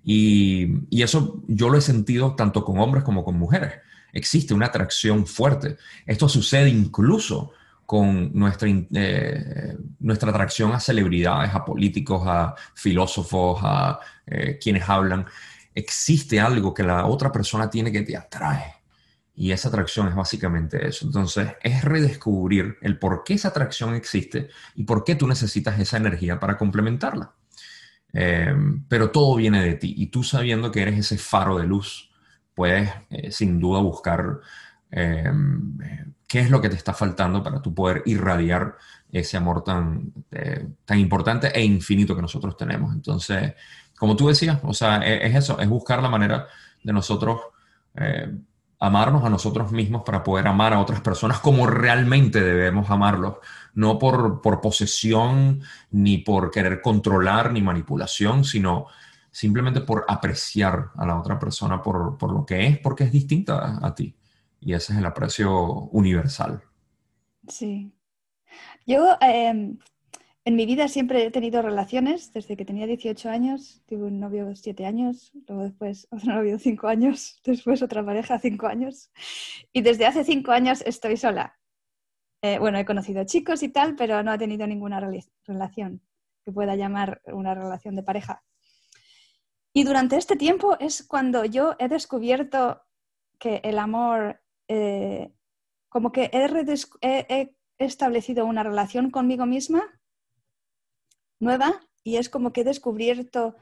Y, 0.03 0.67
y, 0.89 1.01
eso 1.01 1.41
yo 1.47 1.69
lo 1.69 1.77
he 1.77 1.81
sentido 1.81 2.35
tanto 2.35 2.65
con 2.65 2.79
hombres 2.79 3.03
como 3.03 3.23
con 3.23 3.39
mujeres. 3.39 3.73
Existe 4.11 4.53
una 4.53 4.67
atracción 4.67 5.25
fuerte. 5.25 5.77
Esto 6.05 6.27
sucede 6.27 6.69
incluso 6.69 7.53
con 7.85 8.31
nuestra, 8.33 8.67
eh, 8.69 9.77
nuestra 9.99 10.29
atracción 10.29 10.71
a 10.71 10.79
celebridades, 10.79 11.53
a 11.53 11.65
políticos, 11.65 12.23
a 12.25 12.55
filósofos, 12.73 13.59
a 13.61 13.99
eh, 14.25 14.57
quienes 14.61 14.87
hablan. 14.87 15.25
Existe 15.75 16.39
algo 16.39 16.73
que 16.73 16.83
la 16.83 17.05
otra 17.05 17.31
persona 17.31 17.69
tiene 17.69 17.91
que 17.91 18.01
te 18.01 18.15
atrae. 18.15 18.75
Y 19.35 19.51
esa 19.51 19.69
atracción 19.69 20.07
es 20.07 20.15
básicamente 20.15 20.87
eso. 20.87 21.05
Entonces, 21.05 21.49
es 21.61 21.83
redescubrir 21.83 22.77
el 22.81 22.99
por 22.99 23.23
qué 23.23 23.33
esa 23.33 23.49
atracción 23.49 23.95
existe 23.95 24.49
y 24.75 24.83
por 24.83 25.03
qué 25.03 25.15
tú 25.15 25.27
necesitas 25.27 25.79
esa 25.79 25.97
energía 25.97 26.39
para 26.39 26.57
complementarla. 26.57 27.33
Eh, 28.13 28.55
pero 28.87 29.09
todo 29.09 29.35
viene 29.35 29.63
de 29.63 29.73
ti. 29.73 29.95
Y 29.97 30.07
tú 30.07 30.23
sabiendo 30.23 30.71
que 30.71 30.83
eres 30.83 30.99
ese 30.99 31.17
faro 31.17 31.57
de 31.57 31.65
luz, 31.65 32.11
puedes 32.53 32.91
sin 33.31 33.59
duda 33.59 33.81
buscar 33.81 34.39
qué 36.33 36.39
es 36.39 36.49
lo 36.49 36.59
que 36.59 36.69
te 36.69 36.75
está 36.75 36.95
faltando 36.95 37.43
para 37.43 37.61
tú 37.61 37.75
poder 37.75 38.01
irradiar 38.07 38.75
ese 39.11 39.37
amor 39.37 39.63
tan, 39.63 40.11
eh, 40.31 40.67
tan 40.83 40.97
importante 40.97 41.51
e 41.53 41.63
infinito 41.63 42.15
que 42.15 42.23
nosotros 42.23 42.57
tenemos. 42.57 42.91
Entonces, 42.91 43.53
como 43.95 44.15
tú 44.15 44.29
decías, 44.29 44.59
o 44.63 44.73
sea, 44.73 44.97
e, 45.07 45.27
es, 45.27 45.35
eso, 45.35 45.59
es 45.59 45.69
buscar 45.69 46.01
la 46.01 46.09
manera 46.09 46.47
de 46.83 46.91
nosotros 46.91 47.39
eh, 47.93 48.35
amarnos 48.79 49.23
a 49.23 49.29
nosotros 49.29 49.71
mismos 49.71 50.01
para 50.03 50.23
poder 50.23 50.47
amar 50.47 50.73
a 50.73 50.79
otras 50.79 51.01
personas 51.01 51.37
como 51.37 51.67
realmente 51.67 52.41
debemos 52.41 52.89
amarlos, 52.89 53.35
no 53.75 53.99
por, 53.99 54.41
por 54.41 54.59
posesión, 54.59 55.61
ni 55.91 56.17
por 56.17 56.49
querer 56.49 56.81
controlar, 56.81 57.51
ni 57.51 57.61
manipulación, 57.61 58.43
sino 58.43 58.87
simplemente 59.29 59.81
por 59.81 60.03
apreciar 60.07 60.89
a 60.95 61.05
la 61.05 61.19
otra 61.19 61.37
persona 61.37 61.79
por, 61.79 62.17
por 62.17 62.33
lo 62.33 62.43
que 62.43 62.65
es, 62.65 62.79
porque 62.79 63.03
es 63.03 63.11
distinta 63.11 63.77
a 63.79 63.93
ti 63.93 64.15
y 64.65 64.73
ese 64.73 64.93
es 64.93 64.99
el 64.99 65.05
aprecio 65.05 65.89
universal. 65.91 66.63
Sí. 67.47 67.91
Yo 68.85 69.17
em, 69.21 69.77
en 70.45 70.55
mi 70.55 70.65
vida 70.65 70.87
siempre 70.87 71.25
he 71.25 71.31
tenido 71.31 71.61
relaciones, 71.61 72.33
desde 72.33 72.57
que 72.57 72.65
tenía 72.65 72.85
18 72.85 73.29
años, 73.29 73.81
tuve 73.85 74.05
un 74.05 74.19
novio 74.19 74.45
de 74.45 74.55
7 74.55 74.85
años, 74.85 75.31
luego 75.47 75.63
después 75.63 76.07
otro 76.11 76.33
novio 76.33 76.53
de 76.53 76.59
5 76.59 76.87
años, 76.87 77.39
después 77.43 77.81
otra 77.81 78.05
pareja 78.05 78.39
5 78.39 78.67
años, 78.67 79.11
y 79.71 79.81
desde 79.81 80.05
hace 80.05 80.23
5 80.23 80.51
años 80.51 80.81
estoy 80.85 81.17
sola. 81.17 81.57
Eh, 82.41 82.59
bueno, 82.59 82.77
he 82.77 82.85
conocido 82.85 83.23
chicos 83.23 83.63
y 83.63 83.69
tal, 83.69 83.95
pero 83.95 84.21
no 84.21 84.33
he 84.33 84.37
tenido 84.37 84.67
ninguna 84.67 84.99
relación 85.45 86.01
que 86.43 86.51
pueda 86.51 86.75
llamar 86.75 87.21
una 87.27 87.55
relación 87.55 87.95
de 87.95 88.03
pareja. 88.03 88.43
Y 89.73 89.85
durante 89.85 90.17
este 90.17 90.35
tiempo 90.35 90.77
es 90.79 91.07
cuando 91.07 91.45
yo 91.45 91.75
he 91.79 91.87
descubierto 91.87 92.81
que 93.39 93.61
el 93.63 93.79
amor 93.79 94.42
eh, 94.67 95.33
como 95.89 96.11
que 96.11 96.29
he, 96.33 97.55
establecido 97.77 98.45
una 98.45 98.63
relación 98.63 99.11
conmigo 99.11 99.45
misma 99.45 99.83
nueva 101.39 101.81
y 102.03 102.15
es 102.17 102.29
como 102.29 102.53
que 102.53 102.61
he 102.61 102.63
descubierto 102.63 103.55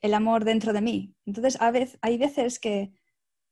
el 0.00 0.14
amor 0.14 0.44
dentro 0.44 0.72
de 0.72 0.80
mí. 0.80 1.14
Entonces, 1.26 1.60
a 1.60 1.72
hay 2.00 2.18
veces 2.18 2.58
que 2.58 2.92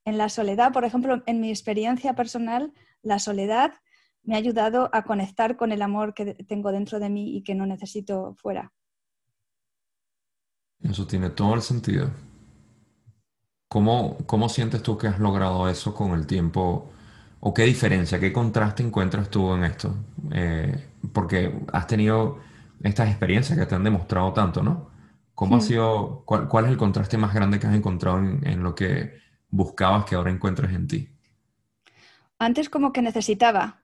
en 0.04 0.18
la 0.18 0.28
soledad, 0.28 0.72
por 0.72 0.84
ejemplo, 0.84 1.22
en 1.26 1.40
mi 1.40 1.50
experiencia 1.50 2.14
personal, 2.14 2.72
la 3.02 3.18
soledad 3.18 3.74
me 4.22 4.34
ha 4.34 4.38
ayudado 4.38 4.90
a 4.92 5.04
conectar 5.04 5.56
con 5.56 5.72
el 5.72 5.82
amor 5.82 6.14
que 6.14 6.34
tengo 6.34 6.72
dentro 6.72 6.98
de 6.98 7.10
mí 7.10 7.36
y 7.36 7.42
que 7.42 7.54
no 7.54 7.66
necesito 7.66 8.34
fuera. 8.36 8.72
Eso 10.80 11.06
tiene 11.06 11.30
todo 11.30 11.54
el 11.54 11.62
sentido. 11.62 12.10
¿Cómo, 13.68 14.18
¿Cómo 14.26 14.48
sientes 14.48 14.82
tú 14.82 14.96
que 14.96 15.08
has 15.08 15.18
logrado 15.18 15.68
eso 15.68 15.94
con 15.94 16.12
el 16.12 16.26
tiempo? 16.26 16.90
¿O 17.40 17.52
qué 17.52 17.64
diferencia, 17.64 18.20
qué 18.20 18.32
contraste 18.32 18.82
encuentras 18.82 19.28
tú 19.28 19.52
en 19.54 19.64
esto? 19.64 19.94
Eh, 20.32 20.88
porque 21.12 21.52
has 21.72 21.86
tenido 21.86 22.38
estas 22.82 23.08
experiencias 23.08 23.58
que 23.58 23.66
te 23.66 23.74
han 23.74 23.84
demostrado 23.84 24.32
tanto, 24.32 24.62
¿no? 24.62 24.90
¿Cómo 25.34 25.56
ha 25.56 25.60
sido, 25.60 26.22
cuál, 26.24 26.64
es 26.64 26.70
el 26.70 26.78
contraste 26.78 27.18
más 27.18 27.34
grande 27.34 27.60
que 27.60 27.66
has 27.66 27.74
encontrado 27.74 28.18
en, 28.18 28.62
lo 28.62 28.74
que 28.74 29.18
buscabas 29.50 30.06
que 30.06 30.14
ahora 30.14 30.30
encuentres 30.30 30.72
en 30.72 30.88
ti? 30.88 31.10
Antes 32.38 32.70
como 32.70 32.90
que 32.92 33.02
necesitaba 33.02 33.82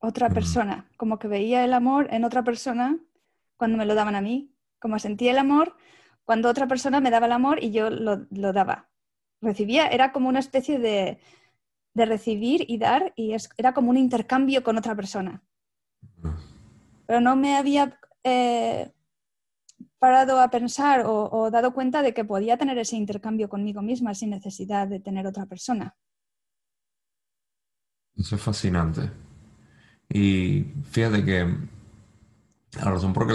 otra 0.00 0.28
persona, 0.30 0.90
como 0.96 1.20
que 1.20 1.28
veía 1.28 1.64
el 1.64 1.72
amor 1.72 2.08
en 2.10 2.24
otra 2.24 2.42
persona 2.42 2.98
cuando 3.56 3.78
me 3.78 3.86
lo 3.86 3.94
daban 3.94 4.16
a 4.16 4.20
mí, 4.20 4.52
como 4.80 4.98
sentía 4.98 5.30
el 5.30 5.38
amor 5.38 5.76
cuando 6.24 6.48
otra 6.48 6.66
persona 6.66 7.00
me 7.00 7.10
daba 7.10 7.26
el 7.26 7.32
amor 7.32 7.62
y 7.62 7.70
yo 7.70 7.90
lo, 7.90 8.52
daba. 8.52 8.88
Recibía, 9.40 9.88
era 9.88 10.12
como 10.12 10.28
una 10.28 10.38
especie 10.38 10.78
de, 10.78 11.18
de 11.94 12.06
recibir 12.06 12.64
y 12.68 12.78
dar 12.78 13.12
y 13.16 13.34
era 13.56 13.74
como 13.74 13.90
un 13.90 13.96
intercambio 13.96 14.62
con 14.62 14.78
otra 14.78 14.94
persona. 14.94 15.42
Pero 17.06 17.20
no 17.20 17.36
me 17.36 17.56
había 17.56 17.98
eh, 18.24 18.92
parado 19.98 20.40
a 20.40 20.50
pensar 20.50 21.04
o, 21.06 21.50
dado 21.50 21.72
cuenta 21.72 22.02
de 22.02 22.14
que 22.14 22.24
podía 22.24 22.56
tener 22.56 22.78
ese 22.78 22.96
intercambio 22.96 23.48
conmigo 23.48 23.82
misma 23.82 24.14
sin 24.14 24.30
necesidad 24.30 24.88
de 24.88 25.00
tener 25.00 25.26
otra 25.26 25.46
persona. 25.46 25.96
Eso 28.16 28.36
es 28.36 28.42
fascinante. 28.42 29.10
Y 30.08 30.64
fíjate 30.90 31.24
que 31.24 31.46
la 32.78 32.84
razón 32.84 33.12
por, 33.12 33.26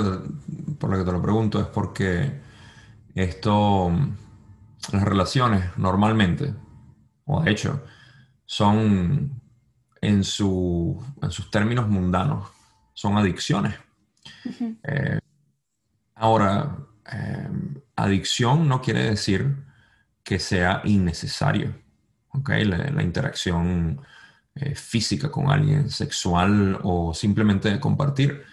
por 0.78 0.90
la 0.90 0.98
que 0.98 1.06
te 1.06 1.12
lo 1.12 1.22
pregunto 1.22 1.60
es 1.60 1.68
porque 1.68 2.47
esto, 3.20 3.92
las 4.92 5.04
relaciones 5.04 5.78
normalmente, 5.78 6.54
o 7.26 7.42
de 7.42 7.52
hecho, 7.52 7.84
son 8.46 9.42
en, 10.02 10.24
su, 10.24 11.04
en 11.22 11.32
sus 11.32 11.52
términos 11.52 11.88
mundanos, 11.90 12.50
son 12.94 13.18
adicciones. 13.18 13.76
Eh, 14.84 15.20
ahora, 16.16 16.78
eh, 17.12 17.50
adicción 17.96 18.68
no 18.68 18.82
quiere 18.82 19.04
decir 19.10 19.56
que 20.24 20.40
sea 20.40 20.82
innecesario. 20.86 21.76
¿okay? 22.30 22.66
La, 22.66 23.04
interacción 23.04 24.02
eh, 24.56 24.76
física 24.76 25.30
con 25.32 25.50
alguien, 25.50 25.90
sexual 25.90 26.80
o 26.84 27.14
simplemente 27.14 27.80
compartir, 27.80 28.44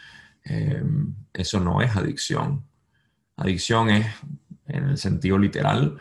eso 1.32 1.58
no 1.58 1.80
es 1.80 1.96
adicción. 1.96 2.66
Adicción 3.36 3.88
es 3.90 4.06
en 4.66 4.90
el 4.90 4.98
sentido 4.98 5.38
literal, 5.38 5.98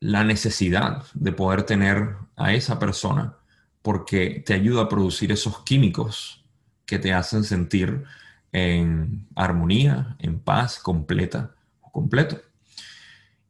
la 0.00 0.24
necesidad 0.24 1.04
de 1.14 1.32
poder 1.32 1.62
tener 1.62 2.16
a 2.36 2.52
esa 2.52 2.78
persona 2.78 3.34
porque 3.82 4.42
te 4.44 4.54
ayuda 4.54 4.82
a 4.82 4.88
producir 4.88 5.32
esos 5.32 5.62
químicos 5.62 6.44
que 6.86 6.98
te 6.98 7.12
hacen 7.12 7.44
sentir 7.44 8.04
en 8.52 9.26
armonía, 9.34 10.16
en 10.18 10.38
paz 10.38 10.78
completa 10.78 11.54
o 11.80 11.90
completo. 11.90 12.40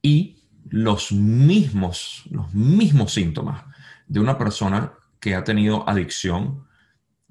Y 0.01 0.39
los 0.69 1.13
mismos, 1.13 2.25
los 2.31 2.53
mismos 2.55 3.13
síntomas 3.13 3.65
de 4.07 4.21
una 4.21 4.39
persona 4.39 4.93
que 5.21 5.35
ha 5.35 5.45
tenido 5.45 5.89
adicción, 5.89 6.67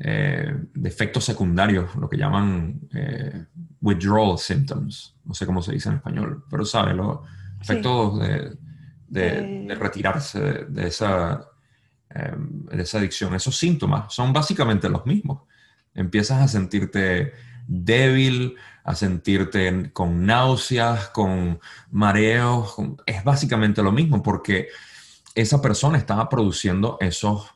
eh, 0.04 0.52
de 0.74 0.90
efectos 0.90 1.26
secundarios, 1.26 1.96
lo 1.96 2.10
que 2.10 2.18
llaman 2.18 2.80
eh, 2.92 3.46
withdrawal 3.82 4.38
symptoms, 4.40 5.16
no 5.24 5.36
sé 5.36 5.46
cómo 5.46 5.62
se 5.62 5.74
dice 5.74 5.90
en 5.90 5.96
español, 5.96 6.44
pero 6.50 6.66
sabe, 6.66 6.96
los 6.96 7.20
efectos 7.62 8.20
de, 9.08 9.76
retirarse 9.80 10.66
de, 10.68 10.88
esa, 10.88 11.46
em, 12.10 12.66
de 12.66 12.82
esa 12.82 12.98
adicción. 12.98 13.36
Esos 13.36 13.56
síntomas 13.56 14.12
son 14.12 14.34
básicamente 14.34 14.90
los 14.90 15.06
mismos. 15.06 15.44
Empiezas 15.94 16.42
a 16.42 16.48
sentirte 16.48 17.34
débil, 17.68 18.56
a 18.84 18.96
sentirte 18.96 19.92
con 19.94 20.26
náuseas, 20.26 21.10
con 21.10 21.60
mareos, 21.92 22.76
es 23.06 23.24
básicamente 23.24 23.84
lo 23.84 23.92
mismo 23.92 24.24
porque 24.24 24.70
esa 25.36 25.62
persona 25.62 26.00
estaba 26.00 26.28
produciendo 26.28 26.98
esos, 27.00 27.52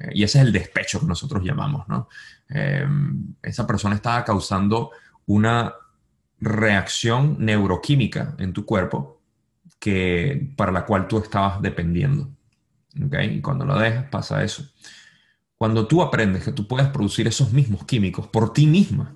eh, 0.00 0.10
y 0.14 0.24
ese 0.24 0.38
es 0.38 0.46
el 0.46 0.52
despecho 0.52 1.00
que 1.00 1.06
nosotros 1.06 1.44
llamamos, 1.44 1.86
¿no? 1.88 2.08
Em, 2.48 3.34
esa 3.42 3.66
persona 3.66 3.94
estaba 3.94 4.24
causando 4.24 4.90
una 5.26 5.74
reacción 6.40 7.36
neuroquímica 7.38 8.34
en 8.38 8.52
tu 8.52 8.64
cuerpo 8.64 9.20
que, 9.78 10.52
para 10.56 10.72
la 10.72 10.84
cual 10.84 11.06
tú 11.06 11.18
estabas 11.18 11.60
dependiendo. 11.60 12.30
¿okay? 13.06 13.36
Y 13.36 13.40
cuando 13.40 13.64
lo 13.64 13.78
dejas 13.78 14.06
pasa 14.06 14.42
eso. 14.42 14.64
Cuando 15.56 15.86
tú 15.86 16.02
aprendes 16.02 16.44
que 16.44 16.52
tú 16.52 16.66
puedes 16.66 16.88
producir 16.88 17.28
esos 17.28 17.52
mismos 17.52 17.84
químicos 17.84 18.26
por 18.26 18.52
ti 18.52 18.66
misma, 18.66 19.14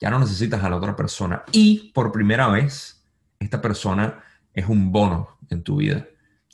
ya 0.00 0.10
no 0.10 0.18
necesitas 0.18 0.64
a 0.64 0.70
la 0.70 0.76
otra 0.76 0.96
persona. 0.96 1.42
Y 1.52 1.90
por 1.92 2.10
primera 2.10 2.48
vez, 2.48 3.06
esta 3.38 3.60
persona 3.60 4.22
es 4.54 4.66
un 4.66 4.90
bono 4.90 5.38
en 5.50 5.62
tu 5.62 5.76
vida. 5.76 6.06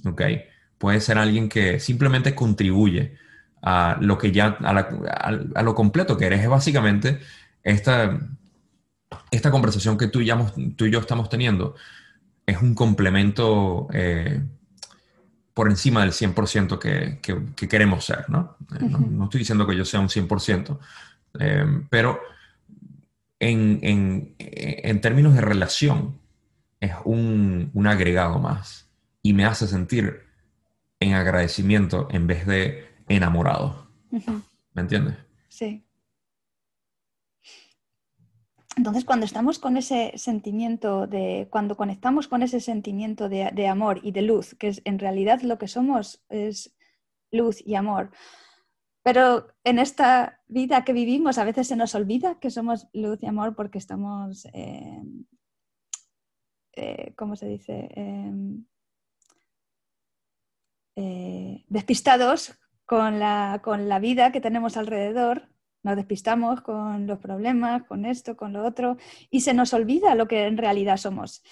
¿okay? 0.05 0.43
Puede 0.83 1.01
ser 1.01 1.17
alguien 1.17 1.49
que 1.49 1.79
simplemente 1.79 2.35
contribuye 2.35 3.15
a 3.63 3.99
lo 4.01 4.19
que 4.19 4.33
ya, 4.33 4.57
a, 4.59 5.63
lo 5.63 5.77
completo 5.77 6.17
que 6.17 6.27
eres. 6.27 6.41
Es 6.41 6.49
básicamente 6.49 7.21
esta, 7.63 8.19
esta 9.31 9.53
conversación 9.53 9.97
que 9.97 10.09
tú, 10.09 10.19
tú 10.75 10.87
y 10.87 10.91
yo 10.91 10.99
estamos 10.99 11.29
teniendo. 11.29 11.77
Es 12.45 12.61
un 12.61 12.75
complemento 12.75 13.87
eh, 13.93 14.43
por 15.55 15.71
encima 15.71 16.01
del 16.01 16.11
100% 16.11 16.81
que, 16.81 17.21
que, 17.55 17.69
queremos 17.69 18.05
ser, 18.05 18.29
¿no? 18.29 18.57
Eh, 18.75 18.83
¿no? 18.83 19.27
estoy 19.27 19.39
diciendo 19.39 19.65
que 19.69 19.77
yo 19.77 19.85
sea 19.85 20.01
un 20.01 20.09
100%, 20.09 20.81
eh, 21.39 21.65
pero 21.91 22.19
en, 23.39 23.79
en, 23.83 24.35
en, 24.37 25.01
términos 25.01 25.35
de 25.37 25.43
relación 25.43 26.19
es 26.81 26.91
un, 27.05 27.71
un 27.73 27.87
agregado 27.87 28.41
más 28.41 28.91
y 29.23 29.33
me 29.33 29.45
hace 29.45 29.69
sentir 29.69 30.32
en 31.03 31.15
agradecimiento 31.15 32.09
en 32.11 32.27
vez 32.27 32.47
de 32.47 32.87
enamorado. 33.09 33.89
¿Me 34.11 34.83
entiendes? 34.83 35.17
Sí. 35.49 35.85
Entonces, 38.77 39.05
cuando 39.05 39.27
estamos 39.27 39.59
con 39.59 39.77
ese 39.77 40.13
sentimiento 40.17 41.07
de, 41.07 41.47
cuando 41.51 41.77
conectamos 41.77 42.27
con 42.27 42.43
ese 42.43 42.61
sentimiento 42.61 43.29
de, 43.29 43.69
amor 43.69 44.01
y 44.03 44.13
de 44.13 44.23
luz, 44.23 44.55
que 44.55 44.69
es 44.69 44.81
en 44.85 44.99
realidad 44.99 45.43
lo 45.43 45.59
que 45.59 45.69
somos 45.69 46.25
es 46.31 46.75
luz 47.31 47.63
y 47.67 47.75
amor, 47.75 48.11
pero 49.03 49.49
en 49.65 49.79
esta 49.79 50.41
vida 50.47 50.85
que 50.85 50.93
vivimos 50.93 51.37
a 51.37 51.45
veces 51.45 51.67
se 51.69 51.77
nos 51.77 51.95
olvida 51.95 52.39
que 52.39 52.51
somos 52.51 52.89
luz 52.93 53.23
y 53.23 53.27
amor 53.27 53.55
porque 53.55 53.79
estamos, 53.79 54.47
eh, 54.55 55.03
eh, 56.75 57.13
¿cómo 57.15 57.37
se 57.37 57.47
dice? 57.49 57.89
Em, 57.95 58.65
eh, 60.97 61.65
despistados 61.69 62.59
con 62.85 63.19
la, 63.19 63.61
con 63.63 63.89
la 63.89 63.99
vida 63.99 64.33
que 64.33 64.41
tenemos 64.41 64.77
alrededor, 64.77 65.49
nos 65.83 65.97
despistamos 65.97 66.61
con 66.61 67.07
los 67.07 67.19
problemas, 67.19 67.85
con 67.85 68.05
esto, 68.05 68.37
con 68.37 68.53
lo 68.53 68.65
otro, 68.65 68.97
y 69.31 69.41
se 69.41 69.55
nos 69.55 69.73
olvida 69.75 70.15
lo 70.15 70.29
que 70.29 70.47
en 70.47 70.57
realidad 70.57 70.97
somos. 70.97 71.43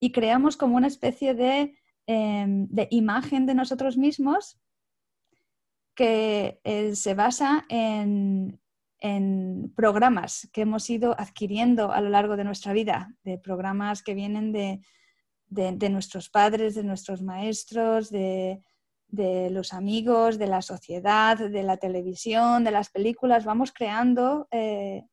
Y 0.00 0.12
creamos 0.12 0.56
como 0.56 0.76
una 0.76 0.88
especie 0.88 1.34
de, 1.34 1.76
em, 2.06 2.68
imagen 2.90 3.46
de 3.46 3.54
nosotros 3.54 3.96
mismos 3.96 4.60
que 5.94 6.60
eh, 6.64 6.94
se 6.94 7.14
basa 7.14 7.64
en, 7.68 8.60
programas 9.76 10.48
que 10.52 10.62
hemos 10.62 10.90
ido 10.90 11.14
adquiriendo 11.16 11.92
a 11.92 12.00
lo 12.00 12.08
largo 12.08 12.36
de 12.36 12.42
nuestra 12.42 12.72
vida, 12.72 13.14
de 13.22 13.38
programas 13.38 14.02
que 14.02 14.14
vienen 14.14 14.50
de, 14.50 14.80
de 15.48 15.90
nuestros 15.90 16.28
padres, 16.28 16.74
de 16.74 16.82
nuestros 16.82 17.22
maestros, 17.22 18.10
de, 18.10 18.62
de 19.08 19.50
los 19.50 19.72
amigos, 19.72 20.38
de 20.38 20.46
la 20.46 20.62
sociedad, 20.62 21.38
de 21.38 21.62
la 21.62 21.76
televisión, 21.76 22.64
de 22.64 22.70
las 22.70 22.90
películas, 22.90 23.44
vamos 23.44 23.72
creando 23.72 24.48
eh, 24.50 25.04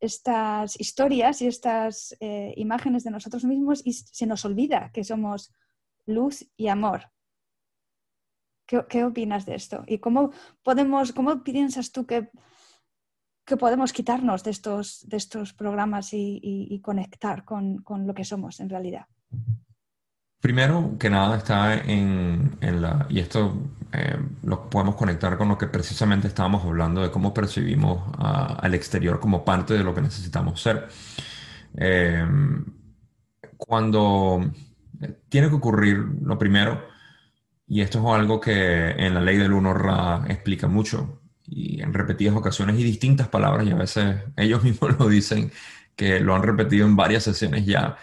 estas 0.00 0.78
historias 0.80 1.40
y 1.42 1.46
estas 1.46 2.16
eh, 2.20 2.52
imágenes 2.56 3.04
de 3.04 3.10
nosotros 3.10 3.44
mismos 3.44 3.82
y 3.84 3.92
se 3.92 4.26
nos 4.26 4.44
olvida 4.44 4.90
que 4.92 5.04
somos 5.04 5.52
luz 6.06 6.46
y 6.56 6.68
amor. 6.68 7.10
¿Qué, 8.66 9.04
opinas 9.04 9.44
de 9.44 9.56
esto? 9.56 9.84
¿Y 9.86 9.98
cómo 9.98 10.30
podemos, 10.62 11.12
cómo 11.12 11.44
piensas 11.44 11.92
tú 11.92 12.06
que, 12.06 12.30
que 13.44 13.58
podemos 13.58 13.92
quitarnos 13.92 14.42
de 14.42 14.50
estos, 14.50 15.06
de 15.06 15.18
estos 15.18 15.52
programas 15.52 16.08
y, 16.12 16.80
conectar 16.82 17.44
con, 17.44 17.82
con 17.82 18.06
lo 18.06 18.14
que 18.14 18.24
somos 18.24 18.60
en 18.60 18.70
realidad? 18.70 19.06
Primero 20.44 20.98
que 20.98 21.08
nada 21.08 21.38
está 21.38 21.74
en, 21.74 22.58
la, 22.60 23.06
y 23.08 23.18
esto 23.18 23.56
eh, 23.90 24.18
lo 24.42 24.68
podemos 24.68 24.94
conectar 24.94 25.38
con 25.38 25.48
lo 25.48 25.56
que 25.56 25.68
precisamente 25.68 26.28
estábamos 26.28 26.62
hablando 26.66 27.00
de 27.00 27.10
cómo 27.10 27.32
percibimos 27.32 28.02
al 28.18 28.74
exterior 28.74 29.18
como 29.20 29.42
parte 29.42 29.72
de 29.72 29.82
lo 29.82 29.94
que 29.94 30.02
necesitamos 30.02 30.60
ser. 30.60 30.86
Eh, 31.78 32.26
cuando 33.56 34.52
tiene 35.30 35.48
que 35.48 35.54
ocurrir 35.54 35.96
lo 36.20 36.36
primero, 36.36 36.88
y 37.66 37.80
esto 37.80 38.00
es 38.00 38.20
algo 38.20 38.38
que 38.38 38.90
en 38.90 39.14
la 39.14 39.22
ley 39.22 39.38
del 39.38 39.54
uno 39.54 39.72
Ra 39.72 40.26
explica 40.28 40.68
mucho, 40.68 41.22
y 41.46 41.80
en 41.80 41.94
repetidas 41.94 42.36
ocasiones 42.36 42.78
y 42.78 42.84
distintas 42.84 43.28
palabras, 43.28 43.66
y 43.66 43.70
a 43.70 43.76
veces 43.76 44.16
ellos 44.36 44.62
mismos 44.62 44.98
lo 44.98 45.08
dicen, 45.08 45.50
que 45.96 46.20
lo 46.20 46.34
han 46.34 46.42
repetido 46.42 46.86
en 46.86 46.96
varias 46.96 47.22
sesiones 47.22 47.64
ya, 47.64 47.96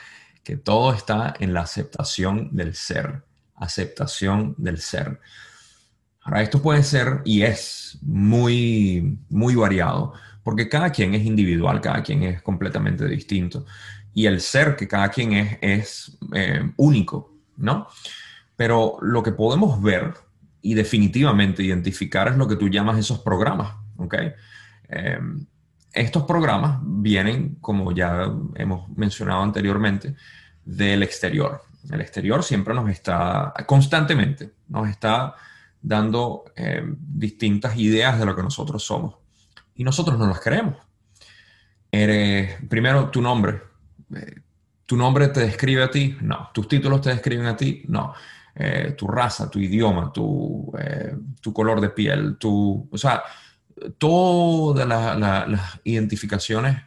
que 0.44 0.58
todo 0.58 0.94
está 0.94 1.34
en 1.40 1.54
la 1.54 1.62
aceptación 1.62 2.50
del 2.56 2.76
ser, 2.76 3.24
aceptación 3.56 4.56
del 4.58 4.80
ser. 4.80 5.20
Ahora, 6.24 6.42
esto 6.42 6.62
puede 6.62 6.84
ser 6.84 7.22
y 7.26 7.44
es 7.44 7.98
muy, 8.02 9.18
muy 9.30 9.56
variado, 9.56 10.14
porque 10.44 10.70
cada 10.70 10.92
quien 10.92 11.14
es 11.14 11.26
individual, 11.26 11.82
cada 11.82 12.04
quien 12.04 12.24
es 12.24 12.42
completamente 12.42 13.08
distinto. 13.08 13.66
Y 14.14 14.26
el 14.26 14.42
ser 14.42 14.76
que 14.76 14.88
cada 14.88 15.10
quien 15.10 15.34
es 15.34 15.58
es 15.62 16.18
eh, 16.34 16.72
único, 16.78 17.34
¿no? 17.58 17.88
Pero 18.56 18.98
lo 19.02 19.24
que 19.24 19.32
podemos 19.32 19.82
ver 19.82 20.14
y 20.62 20.74
definitivamente 20.74 21.64
identificar 21.64 22.28
es 22.28 22.38
lo 22.38 22.48
que 22.48 22.56
tú 22.56 22.70
llamas 22.70 23.00
esos 23.00 23.20
programas, 23.20 23.74
¿ok? 23.98 24.16
Em, 24.90 25.46
estos 25.94 26.24
programas 26.24 26.80
vienen, 26.84 27.56
como 27.60 27.92
ya 27.92 28.32
hemos 28.56 28.90
mencionado 28.96 29.42
anteriormente, 29.42 30.16
del 30.64 31.04
exterior. 31.04 31.62
El 31.92 32.02
exterior 32.02 32.44
siempre 32.44 32.74
nos 32.74 32.90
está, 32.90 33.54
constantemente, 33.66 34.52
nos 34.70 34.88
está 34.88 35.36
dando 35.82 36.46
eh, 36.56 36.84
distintas 36.96 37.78
ideas 37.78 38.20
de 38.20 38.26
lo 38.26 38.36
que 38.36 38.44
nosotros 38.44 38.84
somos. 38.84 39.16
Y 39.76 39.84
nosotros 39.84 40.18
no 40.18 40.28
las 40.28 40.40
creemos. 40.40 40.76
Primero, 42.70 43.10
tu 43.10 43.22
nombre. 43.22 43.62
Eh, 44.16 44.36
¿Tu 44.86 44.96
nombre 44.96 45.30
te 45.30 45.40
describe 45.42 45.84
a 45.84 45.90
ti? 45.90 46.18
No. 46.22 46.50
¿Tus 46.54 46.68
títulos 46.68 47.02
te 47.02 47.10
describen 47.10 47.48
a 47.48 47.56
ti? 47.56 47.84
No. 47.88 48.14
Eh, 48.54 48.94
tu 48.98 49.08
raza, 49.08 49.50
tu 49.50 49.60
idioma, 49.60 50.12
tu, 50.12 50.72
tu 51.40 51.54
color 51.54 51.80
de 51.80 51.90
piel, 51.90 52.38
tu, 52.38 52.90
o 52.92 52.98
sea, 52.98 53.24
todas 53.98 54.88
las 54.88 55.80
identificaciones 55.84 56.78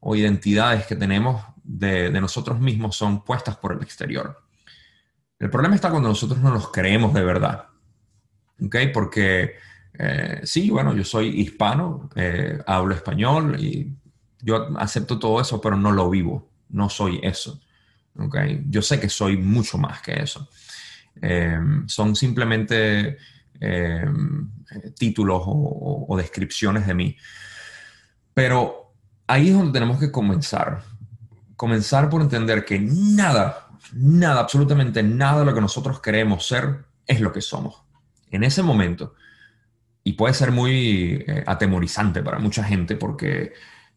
o 0.00 0.16
identidades 0.16 0.86
que 0.86 0.96
tenemos 0.96 1.44
de, 1.62 2.10
nosotros 2.20 2.58
mismos 2.58 2.96
son 2.96 3.24
puestas 3.24 3.56
por 3.56 3.72
el 3.72 3.82
exterior. 3.82 4.42
El 5.38 5.50
problema 5.50 5.74
está 5.74 5.90
cuando 5.90 6.08
nosotros 6.08 6.40
no 6.40 6.50
los 6.50 6.68
creemos 6.70 7.14
de 7.14 7.24
verdad. 7.24 7.66
¿Ok? 8.62 8.76
Porque 8.92 9.54
eh, 9.98 10.40
sí, 10.44 10.70
bueno, 10.70 10.94
yo 10.94 11.04
soy 11.04 11.40
hispano, 11.40 12.10
eh, 12.14 12.58
hablo 12.66 12.94
español 12.94 13.56
y 13.58 13.92
yo 14.42 14.76
acepto 14.78 15.18
todo 15.18 15.40
eso, 15.40 15.60
pero 15.60 15.76
no 15.76 15.92
lo 15.92 16.10
vivo. 16.10 16.50
No 16.70 16.88
soy 16.88 17.20
eso. 17.22 17.60
¿Ok? 18.18 18.36
Yo 18.68 18.82
sé 18.82 19.00
que 19.00 19.08
soy 19.08 19.36
mucho 19.36 19.78
más 19.78 20.02
que 20.02 20.22
eso. 20.22 20.48
Eh, 21.22 21.58
son 21.86 22.16
simplemente 22.16 23.18
títulos 24.98 25.42
o, 25.44 26.16
descripciones 26.16 26.86
de 26.86 26.94
mí. 26.94 27.16
Pero 28.32 28.94
ahí 29.26 29.48
es 29.48 29.54
donde 29.54 29.72
tenemos 29.72 29.98
que 29.98 30.10
comenzar. 30.10 30.82
Comenzar 31.56 32.08
por 32.08 32.22
entender 32.22 32.64
que 32.64 32.78
nada, 32.80 33.68
nada, 33.92 34.40
absolutamente 34.40 35.02
nada 35.02 35.40
de 35.40 35.46
lo 35.46 35.54
que 35.54 35.60
nosotros 35.60 36.00
queremos 36.00 36.46
ser 36.46 36.84
es 37.06 37.20
lo 37.20 37.32
que 37.32 37.42
somos. 37.42 37.82
En 38.30 38.44
ese 38.44 38.62
momento, 38.62 39.14
y 40.04 40.14
puede 40.14 40.34
ser 40.34 40.52
muy 40.52 41.24
eh, 41.26 41.44
atemorizante 41.46 42.22
para 42.22 42.38
mucha 42.38 42.64
gente 42.64 42.96
porque 42.96 43.52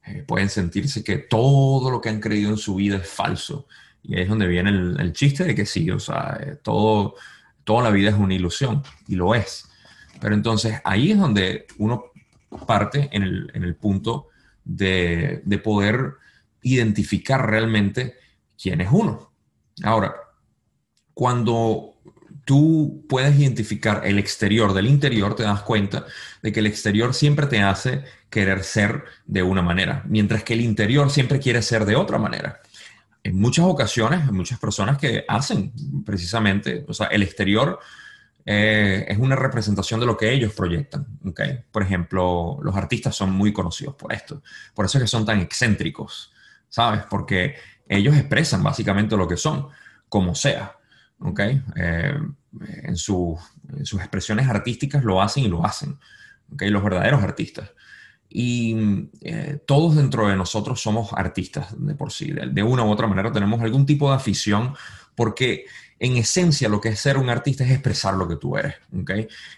eh, 0.06 0.24
pueden 0.28 0.50
sentirse 0.50 1.04
que 1.04 1.18
todo 1.18 1.90
lo 1.90 2.02
que 2.02 2.10
han 2.10 2.20
creído 2.20 2.50
en 2.50 2.58
su 2.58 2.76
vida 2.76 2.98
es 2.98 3.08
falso. 3.08 3.68
Y 4.02 4.16
ahí 4.16 4.24
es 4.24 4.30
donde 4.30 4.48
viene 4.48 4.70
el, 4.70 5.14
chiste 5.14 5.46
de 5.46 5.56
que 5.56 5.66
sí, 5.66 5.90
o 5.90 6.00
sea, 6.00 6.38
eh, 6.42 6.58
todo, 6.62 7.16
toda 7.64 7.84
la 7.84 7.90
vida 7.90 8.10
es 8.10 8.16
una 8.16 8.34
ilusión, 8.34 8.84
y 9.08 9.16
lo 9.16 9.36
es. 9.36 9.70
Pero 10.20 10.36
entonces 10.36 10.80
ahí 10.84 11.12
es 11.12 11.20
donde 11.20 11.68
uno 11.78 12.06
parte 12.66 13.10
en 13.12 13.24
el, 13.24 13.76
punto 13.76 14.28
de, 14.64 15.42
poder 15.64 16.14
identificar 16.62 17.50
realmente 17.50 18.16
quién 18.62 18.82
es 18.82 18.90
uno. 18.92 19.34
Ahora, 19.84 20.14
cuando 21.14 21.96
tú 22.46 23.06
puedes 23.08 23.38
identificar 23.38 24.02
el 24.06 24.20
exterior 24.20 24.74
del 24.74 24.88
interior, 24.88 25.36
te 25.36 25.44
das 25.44 25.62
cuenta 25.62 26.06
de 26.42 26.52
que 26.52 26.60
el 26.60 26.68
exterior 26.68 27.14
siempre 27.14 27.48
te 27.48 27.62
hace 27.62 28.04
querer 28.30 28.64
ser 28.64 29.04
de 29.26 29.44
una 29.44 29.62
manera, 29.62 30.04
mientras 30.08 30.44
que 30.44 30.54
el 30.54 30.62
interior 30.62 31.10
siempre 31.10 31.40
quiere 31.40 31.62
ser 31.62 31.86
de 31.86 31.96
otra 31.96 32.18
manera. 32.18 32.62
En 33.24 33.40
muchas 33.40 33.66
ocasiones, 33.66 34.22
hay 34.22 34.32
muchas 34.32 34.60
personas 34.60 34.98
que 34.98 35.24
hacen 35.28 35.72
precisamente, 36.06 36.86
o 36.88 36.94
sea, 36.94 37.08
el 37.08 37.24
exterior 37.24 37.80
eh, 38.46 39.06
es 39.08 39.18
una 39.18 39.38
representación 39.38 40.00
de 40.00 40.06
lo 40.06 40.18
que 40.18 40.32
ellos 40.34 40.54
proyectan. 40.54 41.06
¿okay? 41.26 41.64
Por 41.72 41.84
ejemplo, 41.84 42.60
los 42.62 42.76
artistas 42.76 43.16
son 43.16 43.32
muy 43.32 43.54
conocidos 43.54 43.96
por 43.96 44.12
esto. 44.12 44.44
Por 44.74 44.86
eso 44.86 44.98
es 44.98 45.06
que 45.06 45.08
son 45.08 45.26
tan 45.26 45.40
excéntricos, 45.40 46.34
¿sabes? 46.68 47.04
Porque 47.10 47.56
ellos 47.88 48.16
expresan 48.16 48.62
básicamente 48.62 49.16
lo 49.16 49.28
que 49.28 49.38
son, 49.38 49.70
como 50.10 50.36
sea. 50.36 50.78
¿ok? 51.20 51.40
Eh, 51.76 52.20
en, 52.84 52.98
sus 52.98 53.40
expresiones 53.94 54.48
artísticas 54.50 55.04
lo 55.04 55.22
hacen 55.22 55.46
y 55.46 55.48
lo 55.48 55.66
hacen, 55.66 55.98
¿ok? 56.52 56.64
Los 56.64 56.84
verdaderos 56.84 57.24
artistas. 57.24 57.72
Y 58.36 59.10
eh, 59.22 59.60
todos 59.66 59.96
dentro 59.96 60.28
de 60.28 60.36
nosotros 60.36 60.82
somos 60.82 61.14
artistas 61.14 61.68
de 61.78 61.94
por 61.94 62.12
sí. 62.12 62.32
De, 62.32 62.64
una 62.64 62.84
u 62.84 62.90
otra 62.90 63.08
manera 63.08 63.32
tenemos 63.32 63.62
algún 63.62 63.86
tipo 63.86 64.10
de 64.10 64.16
afición 64.16 64.74
porque 65.16 65.66
en 66.00 66.18
esencia 66.18 66.68
lo 66.68 66.82
que 66.82 66.90
es 66.90 67.00
ser 67.00 67.18
un 67.18 67.30
artista 67.30 67.64
es 67.64 67.72
expresar 67.72 68.16
lo 68.16 68.28
que 68.28 68.38
tú 68.38 68.58
eres, 68.58 68.76
¿ok? 69.00 69.12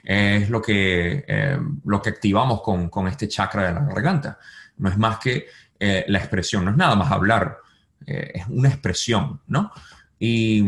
Es 0.03 0.49
lo 0.49 0.61
que, 0.61 1.23
eh, 1.27 1.57
lo 1.85 2.01
que 2.01 2.09
activamos 2.09 2.61
con, 2.61 2.89
con, 2.89 3.07
este 3.07 3.27
chakra 3.27 3.67
de 3.67 3.73
la 3.73 3.85
garganta. 3.85 4.38
No 4.77 4.89
es 4.89 4.97
más 4.97 5.19
que 5.19 5.47
la 5.79 6.19
expresión, 6.19 6.65
no 6.65 6.71
es 6.71 6.77
nada 6.77 6.95
más 6.95 7.11
hablar, 7.11 7.57
es 8.05 8.45
una 8.47 8.69
expresión, 8.69 9.39
¿no? 9.47 9.71
Y, 10.19 10.63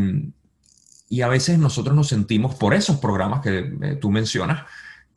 y 1.09 1.21
a 1.21 1.27
veces 1.27 1.57
nosotros 1.57 1.95
nos 1.95 2.07
sentimos 2.07 2.55
por 2.55 2.73
esos 2.73 2.97
programas 2.97 3.41
que 3.41 3.59
eh, 3.81 3.97
tú 3.99 4.11
mencionas, 4.11 4.65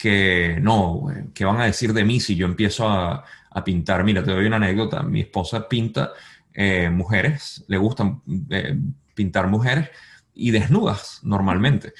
que 0.01 0.57
no, 0.63 1.09
que 1.35 1.45
van 1.45 1.61
a 1.61 1.67
decir 1.67 1.93
de 1.93 2.05
mí 2.05 2.21
si 2.21 2.35
yo 2.35 2.47
empiezo 2.47 2.89
a, 2.89 3.23
pintar. 3.65 4.03
Mira, 4.05 4.23
te 4.25 4.31
doy 4.31 4.47
una 4.47 4.57
anécdota. 4.57 5.03
Mi 5.03 5.21
esposa 5.21 5.69
pinta 5.69 6.13
eh, 6.55 6.89
mujeres, 6.89 7.65
le 7.67 7.77
gustan 7.77 8.23
eh, 8.49 8.79
pintar 9.15 9.49
mujeres 9.49 9.91
y 10.33 10.53
desnudas 10.53 11.21
normalmente. 11.25 11.93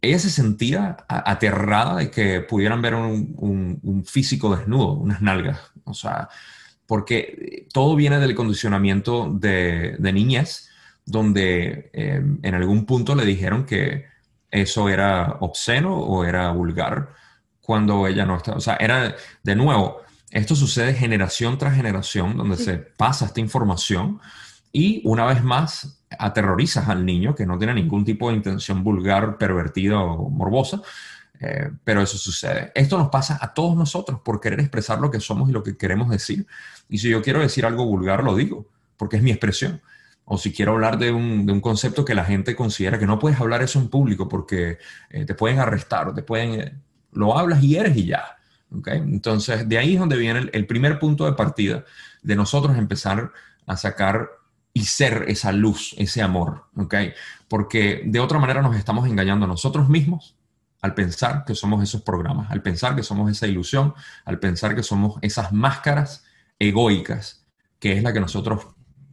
Ella 0.00 0.18
se 0.18 0.30
sentía 0.30 0.96
aterrada 1.08 1.96
de 1.96 2.10
que 2.10 2.40
pudieran 2.40 2.80
ver 2.80 2.94
un, 2.94 4.04
físico 4.06 4.56
desnudo, 4.56 4.92
unas 4.94 5.20
nalgas. 5.20 5.58
O 5.84 5.92
sea, 5.92 6.28
porque 6.86 7.66
todo 7.72 7.94
viene 7.94 8.18
del 8.18 8.34
condicionamiento 8.34 9.28
de, 9.30 9.96
de 9.98 10.12
niñez 10.12 10.70
donde 11.04 11.90
em, 11.92 12.38
en 12.42 12.54
algún 12.54 12.86
punto 12.86 13.14
le 13.14 13.26
dijeron 13.26 13.66
que 13.66 14.06
eso 14.50 14.88
era 14.88 15.36
obsceno 15.40 15.98
o 15.98 16.24
era 16.24 16.50
vulgar 16.52 17.20
cuando 17.62 18.06
ella 18.06 18.26
no 18.26 18.36
estaba. 18.36 18.58
O 18.58 18.60
sea, 18.60 18.76
era, 18.76 19.14
de 19.42 19.56
nuevo, 19.56 20.00
esto 20.30 20.54
sucede 20.54 20.94
generación 20.94 21.58
tras 21.58 21.74
generación, 21.74 22.36
donde 22.36 22.56
se 22.56 22.76
pasa 22.76 23.26
esta 23.26 23.40
información 23.40 24.20
y 24.72 25.02
una 25.04 25.24
vez 25.24 25.42
más 25.42 26.02
aterrorizas 26.18 26.88
al 26.88 27.06
niño 27.06 27.34
que 27.34 27.46
no 27.46 27.58
tiene 27.58 27.74
ningún 27.74 28.04
tipo 28.04 28.28
de 28.28 28.36
intención 28.36 28.82
vulgar, 28.82 29.38
pervertida 29.38 29.98
o 30.00 30.28
morbosa. 30.28 30.82
Eh, 31.40 31.70
pero 31.82 32.02
eso 32.02 32.18
sucede. 32.18 32.70
Esto 32.74 32.96
nos 32.98 33.08
pasa 33.08 33.36
a 33.40 33.52
todos 33.52 33.74
nosotros 33.76 34.20
por 34.20 34.40
querer 34.40 34.60
expresar 34.60 35.00
lo 35.00 35.10
que 35.10 35.18
somos 35.18 35.48
y 35.48 35.52
lo 35.52 35.64
que 35.64 35.76
queremos 35.76 36.08
decir. 36.08 36.46
Y 36.88 36.98
si 36.98 37.08
yo 37.08 37.20
quiero 37.20 37.40
decir 37.40 37.66
algo 37.66 37.84
vulgar, 37.84 38.22
lo 38.22 38.36
digo, 38.36 38.68
porque 38.96 39.16
es 39.16 39.22
mi 39.24 39.32
expresión 39.32 39.82
o 40.24 40.38
si 40.38 40.52
quiero 40.52 40.72
hablar 40.72 40.98
de 40.98 41.12
un, 41.12 41.60
concepto 41.60 42.04
que 42.04 42.14
la 42.14 42.24
gente 42.24 42.54
considera 42.54 42.98
que 42.98 43.06
no 43.06 43.18
puedes 43.18 43.40
hablar 43.40 43.62
eso 43.62 43.78
en 43.78 43.88
público 43.88 44.28
porque 44.28 44.78
eh, 45.10 45.24
te 45.24 45.34
pueden 45.34 45.58
arrestar 45.58 46.08
o 46.08 46.14
te 46.14 46.22
pueden... 46.22 46.82
Lo 47.12 47.38
hablas 47.38 47.62
y 47.62 47.76
eres 47.76 47.96
y 47.96 48.06
ya. 48.06 48.36
¿okay? 48.76 48.98
Entonces, 48.98 49.68
de 49.68 49.78
ahí 49.78 49.94
es 49.94 50.00
donde 50.00 50.16
viene 50.16 50.50
el, 50.52 50.66
primer 50.66 50.98
punto 50.98 51.24
de 51.24 51.32
partida 51.32 51.84
de 52.22 52.36
nosotros 52.36 52.76
empezar 52.76 53.32
a 53.66 53.76
sacar 53.76 54.30
y 54.74 54.84
ser 54.84 55.24
esa 55.28 55.52
luz, 55.52 55.94
ese 55.98 56.22
amor, 56.22 56.64
¿okay? 56.76 57.12
Porque 57.48 58.02
de 58.06 58.20
otra 58.20 58.38
manera 58.38 58.62
nos 58.62 58.74
estamos 58.76 59.06
engañando 59.06 59.44
a 59.44 59.48
nosotros 59.48 59.88
mismos 59.88 60.36
al 60.80 60.94
pensar 60.94 61.44
que 61.44 61.54
somos 61.54 61.82
esos 61.82 62.02
programas, 62.02 62.50
al 62.50 62.62
pensar 62.62 62.96
que 62.96 63.02
somos 63.02 63.30
esa 63.30 63.46
ilusión, 63.46 63.94
al 64.24 64.38
pensar 64.38 64.74
que 64.74 64.82
somos 64.82 65.18
esas 65.22 65.52
máscaras 65.52 66.24
egoicas, 66.58 67.46
que 67.78 67.92
es 67.92 68.02
la 68.02 68.12
que 68.12 68.20
nosotros 68.20 68.66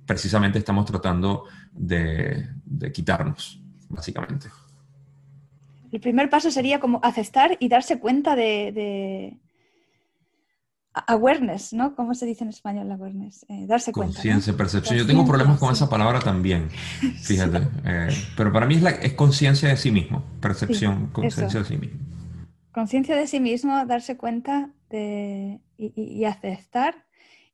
precisamente 0.06 0.58
estamos 0.58 0.86
tratando 0.86 1.46
de, 1.72 2.50
quitarnos, 2.92 3.62
básicamente. 3.88 4.50
El 5.92 6.00
primer 6.00 6.30
paso 6.30 6.52
sería 6.52 6.80
como 6.80 7.00
aceptar 7.04 7.58
y 7.60 7.68
darse 7.68 8.00
cuenta 8.00 8.36
de, 8.36 9.38
awareness, 11.08 11.74
¿no? 11.74 11.96
¿Cómo 11.96 12.14
se 12.14 12.26
dice 12.26 12.44
en 12.44 12.50
español 12.50 12.92
awareness? 12.92 13.46
Eh, 13.48 13.66
darse 13.68 13.92
cuenta. 13.92 14.16
Conciencia, 14.16 14.56
percepción. 14.56 14.98
Yo 14.98 15.08
tengo 15.08 15.26
problemas 15.26 15.60
con 15.60 15.72
esa 15.72 15.90
palabra 15.90 16.20
también, 16.20 16.70
fíjate. 17.24 17.68
Eh, 17.86 18.10
pero 18.36 18.52
para 18.52 18.66
mí 18.66 18.76
es, 18.76 18.84
es 19.02 19.14
conciencia 19.14 19.70
de 19.70 19.78
sí 19.78 19.92
mismo, 19.92 20.24
percepción, 20.42 21.08
conciencia 21.08 21.62
de 21.62 21.66
sí 21.66 21.78
mismo. 21.78 22.00
Conciencia 22.72 23.16
de 23.16 23.28
sí 23.28 23.40
mismo, 23.40 23.86
darse 23.86 24.18
cuenta 24.18 24.72
de, 24.90 25.60
y 25.78 26.24
aceptar 26.26 27.10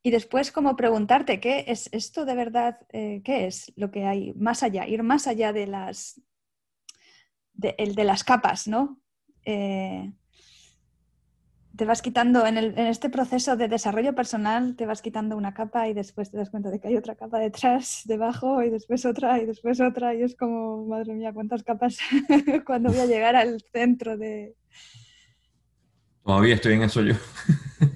y 0.05 0.11
después 0.11 0.51
como 0.51 0.75
preguntarte, 0.75 1.39
¿qué 1.39 1.65
es 1.67 1.89
esto 1.91 2.25
de 2.25 2.35
verdad? 2.35 2.77
Eh, 2.93 3.23
¿Qué 3.23 3.47
es 3.47 3.73
lo 3.75 3.89
que 3.89 4.05
hay 4.05 4.33
más 4.35 4.61
allá? 4.61 4.87
Ir 4.87 5.01
más 5.01 5.25
allá 5.25 5.51
de 5.51 5.65
las, 5.65 6.21
de, 7.55 7.75
el, 7.77 7.95
de 7.95 8.03
las 8.03 8.23
capas, 8.23 8.67
¿no? 8.67 8.99
Eh, 9.45 10.11
te 11.75 11.85
vas 11.85 12.01
quitando 12.01 12.45
en, 12.45 12.57
el, 12.57 12.67
en, 12.77 12.87
este 12.87 13.09
proceso 13.09 13.57
de 13.57 13.67
desarrollo 13.67 14.15
personal, 14.15 14.75
te 14.75 14.85
vas 14.85 15.01
quitando 15.01 15.35
una 15.35 15.53
capa 15.53 15.89
y 15.89 15.93
después 15.93 16.31
te 16.31 16.37
das 16.37 16.49
cuenta 16.49 16.69
de 16.69 16.79
que 16.79 16.87
hay 16.87 16.95
otra 16.95 17.15
capa 17.15 17.39
detrás, 17.39 18.03
debajo, 18.05 18.63
y 18.63 18.69
después 18.69 19.05
otra, 19.05 19.39
y 19.41 19.45
después 19.45 19.79
otra, 19.81 20.13
y 20.13 20.23
es 20.23 20.35
como, 20.35 20.85
madre 20.85 21.13
mía, 21.13 21.33
cuántas 21.33 21.63
capas 21.63 21.97
cuando 22.65 22.89
voy 22.89 22.99
a 22.99 23.05
llegar 23.05 23.35
al 23.35 23.61
centro 23.71 24.17
de... 24.17 24.55
Todavía 26.23 26.55
estoy 26.55 26.73
en 26.73 26.83
eso 26.83 27.01
yo. 27.03 27.13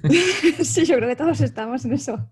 sí, 0.64 0.86
yo 0.86 0.98
creo 0.98 1.10
que 1.10 1.16
todos 1.16 1.42
estamos 1.42 1.84
en 1.86 1.94
eso. 1.94 2.30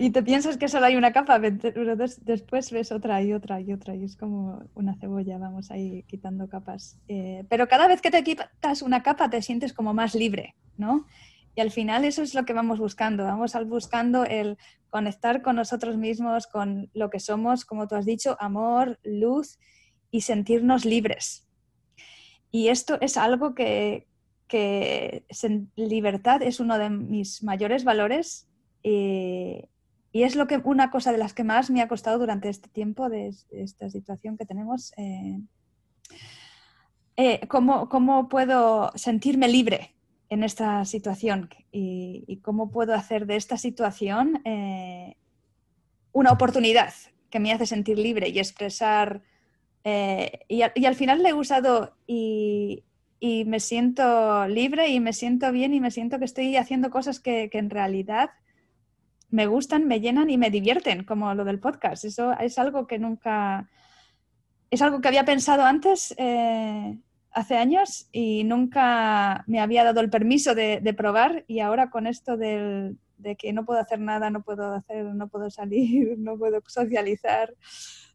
Y 0.00 0.10
te 0.10 0.22
piensas 0.24 0.56
que 0.56 0.68
solo 0.68 0.86
hay 0.86 0.96
una 0.96 1.12
capa, 1.12 1.40
pero 1.40 1.94
después 1.94 2.72
ves 2.72 2.90
otra 2.90 3.22
y 3.22 3.32
otra 3.32 3.60
y 3.60 3.72
otra, 3.72 3.94
y 3.94 4.02
es 4.02 4.16
como 4.16 4.64
una 4.74 4.96
cebolla, 4.96 5.38
vamos 5.38 5.70
ahí 5.70 6.02
quitando 6.08 6.48
capas. 6.48 6.98
Eh, 7.06 7.44
pero 7.48 7.68
cada 7.68 7.86
vez 7.86 8.00
que 8.00 8.10
te 8.10 8.24
quitas 8.24 8.82
una 8.82 9.04
capa 9.04 9.30
te 9.30 9.42
sientes 9.42 9.72
como 9.72 9.94
más 9.94 10.16
libre, 10.16 10.56
¿no? 10.76 11.06
Y 11.54 11.60
al 11.60 11.70
final 11.70 12.04
eso 12.04 12.22
es 12.22 12.34
lo 12.34 12.44
que 12.44 12.52
vamos 12.52 12.80
buscando, 12.80 13.24
vamos 13.24 13.52
buscando 13.66 14.24
el 14.24 14.58
conectar 14.88 15.40
con 15.40 15.56
nosotros 15.56 15.96
mismos, 15.96 16.48
con 16.48 16.90
lo 16.92 17.08
que 17.08 17.20
somos, 17.20 17.64
como 17.64 17.86
tú 17.86 17.94
has 17.94 18.06
dicho, 18.06 18.36
amor, 18.40 18.98
luz 19.04 19.60
y 20.10 20.22
sentirnos 20.22 20.84
libres. 20.84 21.46
Y 22.50 22.68
esto 22.68 22.98
es 23.00 23.16
algo 23.16 23.54
que, 23.54 24.08
que 24.48 25.24
libertad 25.76 26.42
es 26.42 26.58
uno 26.58 26.76
de 26.76 26.90
mis 26.90 27.44
mayores 27.44 27.84
valores 27.84 28.49
eh, 28.82 29.68
y 30.12 30.22
es 30.22 30.34
lo 30.34 30.46
que, 30.46 30.58
una 30.58 30.90
cosa 30.90 31.12
de 31.12 31.18
las 31.18 31.34
que 31.34 31.44
más 31.44 31.70
me 31.70 31.82
ha 31.82 31.88
costado 31.88 32.18
durante 32.18 32.48
este 32.48 32.68
tiempo 32.68 33.08
de, 33.08 33.32
esta 33.50 33.90
situación 33.90 34.36
que 34.36 34.46
tenemos. 34.46 34.92
Eh, 34.96 35.40
eh, 37.16 37.46
cómo, 37.48 38.28
puedo 38.28 38.90
sentirme 38.94 39.48
libre 39.48 39.94
en 40.28 40.42
esta 40.42 40.84
situación 40.84 41.50
y, 41.70 42.40
cómo 42.42 42.70
puedo 42.70 42.94
hacer 42.94 43.26
de 43.26 43.36
esta 43.36 43.56
situación 43.56 44.42
una 46.12 46.32
oportunidad 46.32 46.92
que 47.28 47.40
me 47.40 47.52
hace 47.52 47.66
sentir 47.66 47.98
libre 47.98 48.28
y 48.28 48.38
expresar. 48.38 49.22
y, 49.84 50.62
al 50.62 50.94
final 50.94 51.22
le 51.22 51.30
he 51.30 51.34
usado 51.34 51.94
y 53.20 53.44
me 53.44 53.60
siento 53.60 54.48
libre 54.48 54.88
y 54.88 54.98
me 54.98 55.12
siento 55.12 55.52
bien 55.52 55.74
y 55.74 55.80
me 55.80 55.90
siento 55.90 56.18
que 56.18 56.24
estoy 56.24 56.56
haciendo 56.56 56.90
cosas 56.90 57.20
que, 57.20 57.50
en 57.52 57.70
realidad 57.70 58.30
me 59.30 59.46
gustan, 59.46 59.86
me 59.86 60.00
llenan 60.00 60.30
y 60.30 60.38
me 60.38 60.50
divierten, 60.50 61.04
como 61.04 61.34
lo 61.34 61.44
del 61.44 61.60
podcast. 61.60 62.04
Eso 62.04 62.32
es 62.38 62.58
algo 62.58 62.86
que 62.86 62.98
nunca, 62.98 63.68
es 64.70 64.82
algo 64.82 65.00
que 65.00 65.08
había 65.08 65.24
pensado 65.24 65.64
antes, 65.64 66.14
eh, 66.18 66.98
hace 67.32 67.56
años, 67.56 68.08
y 68.12 68.44
nunca 68.44 69.44
me 69.46 69.60
había 69.60 69.84
dado 69.84 70.00
el 70.00 70.10
permiso 70.10 70.54
de, 70.54 70.94
probar. 70.96 71.44
Y 71.46 71.60
ahora 71.60 71.90
con 71.90 72.06
esto 72.06 72.36
de 72.36 72.96
que 73.38 73.52
no 73.52 73.64
puedo 73.64 73.80
hacer 73.80 74.00
nada, 74.00 74.30
no 74.30 74.42
puedo 74.42 74.74
hacer, 74.74 75.04
no 75.04 75.28
puedo 75.28 75.50
salir, 75.50 76.14
no 76.18 76.36
puedo 76.36 76.60
socializar, 76.66 77.54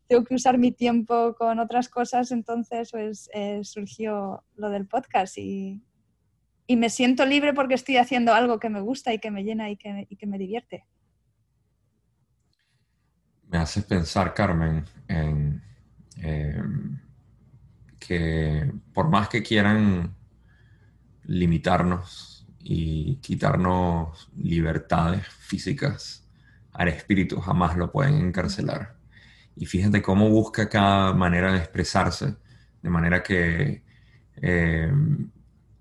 tengo 0.08 0.24
que 0.24 0.36
usar 0.36 0.58
mi 0.58 0.72
tiempo 0.72 1.36
con 1.36 1.60
otras 1.60 1.90
cosas, 1.90 2.32
entonces 2.32 2.92
pues 2.92 3.30
eh, 3.34 3.62
surgió 3.64 4.44
lo 4.56 4.70
del 4.70 4.88
podcast 4.88 5.38
y, 5.38 5.82
me 6.68 6.90
siento 6.90 7.28
libre 7.28 7.54
porque 7.54 7.76
estoy 7.76 7.98
haciendo 7.98 8.34
algo 8.34 8.60
que 8.60 8.70
me 8.70 8.82
gusta 8.82 9.14
y 9.14 9.20
que 9.20 9.30
me 9.30 9.44
llena 9.44 9.70
y 9.70 9.78
que, 9.78 10.08
me 10.26 10.38
divierte. 10.40 10.84
Me 13.56 13.62
haces 13.62 13.86
pensar, 13.86 14.34
Carmen, 14.34 14.84
en 15.08 15.64
em, 16.18 17.00
que 17.98 18.70
por 18.94 19.08
más 19.10 19.30
que 19.30 19.42
quieran 19.42 20.14
limitarnos 21.24 22.46
y 22.60 23.16
quitarnos 23.22 24.30
libertades 24.36 25.26
físicas, 25.26 26.28
al 26.74 26.90
espíritu 26.90 27.40
jamás 27.40 27.78
lo 27.78 27.94
pueden 27.94 28.16
encarcelar 28.16 28.98
y 29.56 29.66
fíjate 29.66 30.02
cómo 30.02 30.30
busca 30.30 30.68
cada 30.68 31.14
manera 31.14 31.54
de 31.54 31.60
expresarse, 31.60 32.36
de 32.82 32.90
manera 32.90 33.24
que 33.24 33.84
eh, 34.36 34.94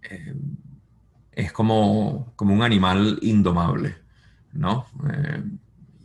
eh, 0.00 0.34
es 1.32 1.52
como, 1.52 2.34
como 2.36 2.54
un 2.54 2.62
animal 2.62 3.18
indomable, 3.22 3.96
¿no? 4.52 4.86
Eh, 5.12 5.42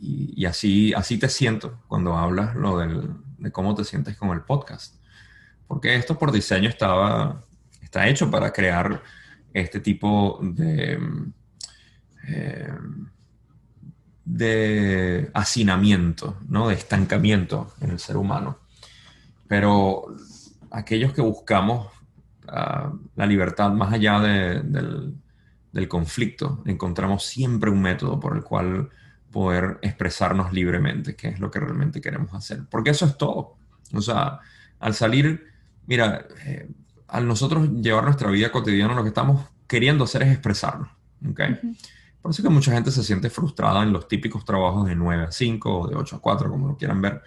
y, 0.00 0.46
así, 0.46 0.94
así 0.94 1.18
te 1.18 1.28
siento 1.28 1.80
cuando 1.86 2.16
hablas 2.16 2.56
lo 2.56 2.78
del, 2.78 3.10
de 3.38 3.52
cómo 3.52 3.74
te 3.74 3.84
sientes 3.84 4.16
con 4.16 4.30
el 4.30 4.40
podcast. 4.40 4.96
Porque 5.66 5.94
esto 5.94 6.18
por 6.18 6.32
diseño 6.32 6.68
estaba, 6.68 7.42
está 7.82 8.08
hecho 8.08 8.30
para 8.30 8.52
crear 8.52 9.02
este 9.52 9.80
tipo 9.80 10.38
de, 10.42 10.98
eh, 12.28 12.72
de 14.24 15.30
hacinamiento, 15.34 16.38
¿no? 16.48 16.68
de 16.68 16.74
estancamiento 16.74 17.74
en 17.80 17.90
el 17.90 17.98
ser 17.98 18.16
humano. 18.16 18.58
Pero 19.46 20.16
aquellos 20.70 21.12
que 21.12 21.20
buscamos 21.20 21.88
ah, 22.48 22.90
la 23.16 23.26
libertad 23.26 23.70
más 23.72 23.92
allá 23.92 24.18
del, 24.20 25.14
del 25.72 25.88
conflicto, 25.88 26.62
encontramos 26.64 27.26
siempre 27.26 27.70
un 27.70 27.82
método 27.82 28.18
por 28.18 28.34
el 28.34 28.42
cual 28.42 28.90
poder 29.30 29.78
expresarnos 29.82 30.52
libremente, 30.52 31.14
que 31.14 31.28
es 31.28 31.40
lo 31.40 31.50
que 31.50 31.60
realmente 31.60 32.00
queremos 32.00 32.34
hacer. 32.34 32.62
Porque 32.70 32.90
eso 32.90 33.06
es 33.06 33.16
todo. 33.16 33.56
O 33.92 34.02
sea, 34.02 34.40
al 34.78 34.94
salir, 34.94 35.46
mira, 35.86 36.26
eh, 36.44 36.68
al 37.08 37.26
nosotros 37.26 37.70
llevar 37.80 38.04
nuestra 38.04 38.30
vida 38.30 38.50
cotidiana, 38.50 38.94
lo 38.94 39.02
que 39.02 39.08
estamos 39.08 39.48
queriendo 39.66 40.04
hacer 40.04 40.22
es 40.22 40.32
expresarnos. 40.32 40.88
¿okay? 41.30 41.58
Por 42.20 42.32
eso 42.32 42.42
que 42.42 42.48
mucha 42.48 42.72
gente 42.72 42.90
se 42.90 43.02
siente 43.02 43.30
frustrada 43.30 43.82
en 43.82 43.92
los 43.92 44.08
típicos 44.08 44.44
trabajos 44.44 44.86
de 44.86 44.94
9 44.94 45.24
a 45.24 45.32
5 45.32 45.78
o 45.78 45.88
de 45.88 45.96
8 45.96 46.16
a 46.16 46.20
4, 46.20 46.50
como 46.50 46.68
lo 46.68 46.76
quieran 46.76 47.00
ver. 47.00 47.22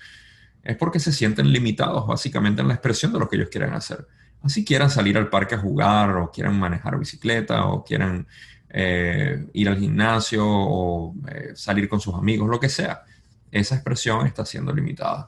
Es 0.62 0.78
porque 0.78 1.00
se 1.00 1.12
sienten 1.12 1.52
limitados 1.52 2.08
básicamente 2.08 2.62
en 2.62 2.68
la 2.68 2.76
expresión 2.76 3.12
de 3.12 3.20
lo 3.20 3.28
que 3.28 3.38
ellos 3.38 3.50
quieren 3.50 3.74
hacer. 3.74 4.08
Así 4.42 4.66
quieran 4.66 4.90
salir 4.90 5.18
al 5.18 5.30
parque 5.30 5.56
a 5.56 5.58
jugar 5.58 6.18
o 6.18 6.32
quieran 6.32 6.60
manejar 6.60 7.00
bicicleta 7.00 7.66
o 7.66 7.84
quieran 7.84 8.28
eh, 8.76 9.46
ir 9.54 9.70
al 9.70 9.78
gimnasio 9.78 10.44
o 10.46 11.14
eh, 11.28 11.52
salir 11.54 11.88
con 11.88 12.02
sus 12.02 12.16
amigos, 12.16 12.50
lo 12.50 12.60
que 12.60 12.70
sea. 12.70 13.04
Esa 13.52 13.76
expresión 13.76 14.26
está 14.26 14.46
siendo 14.46 14.74
limitada. 14.74 15.28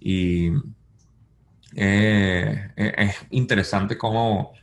Y 0.00 0.52
eh, 1.76 2.70
es 2.76 3.16
interesante 3.28 3.98
cómo 3.98 4.54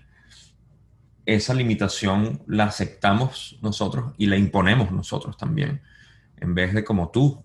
esa 1.24 1.54
limitación 1.54 2.42
la 2.48 2.64
aceptamos 2.64 3.60
nosotros 3.62 4.14
y 4.18 4.26
la 4.26 4.38
imponemos 4.38 4.92
nosotros 4.92 5.38
también, 5.38 5.80
en 6.38 6.56
vez 6.56 6.74
de 6.74 6.84
como 6.84 7.10
tú, 7.12 7.44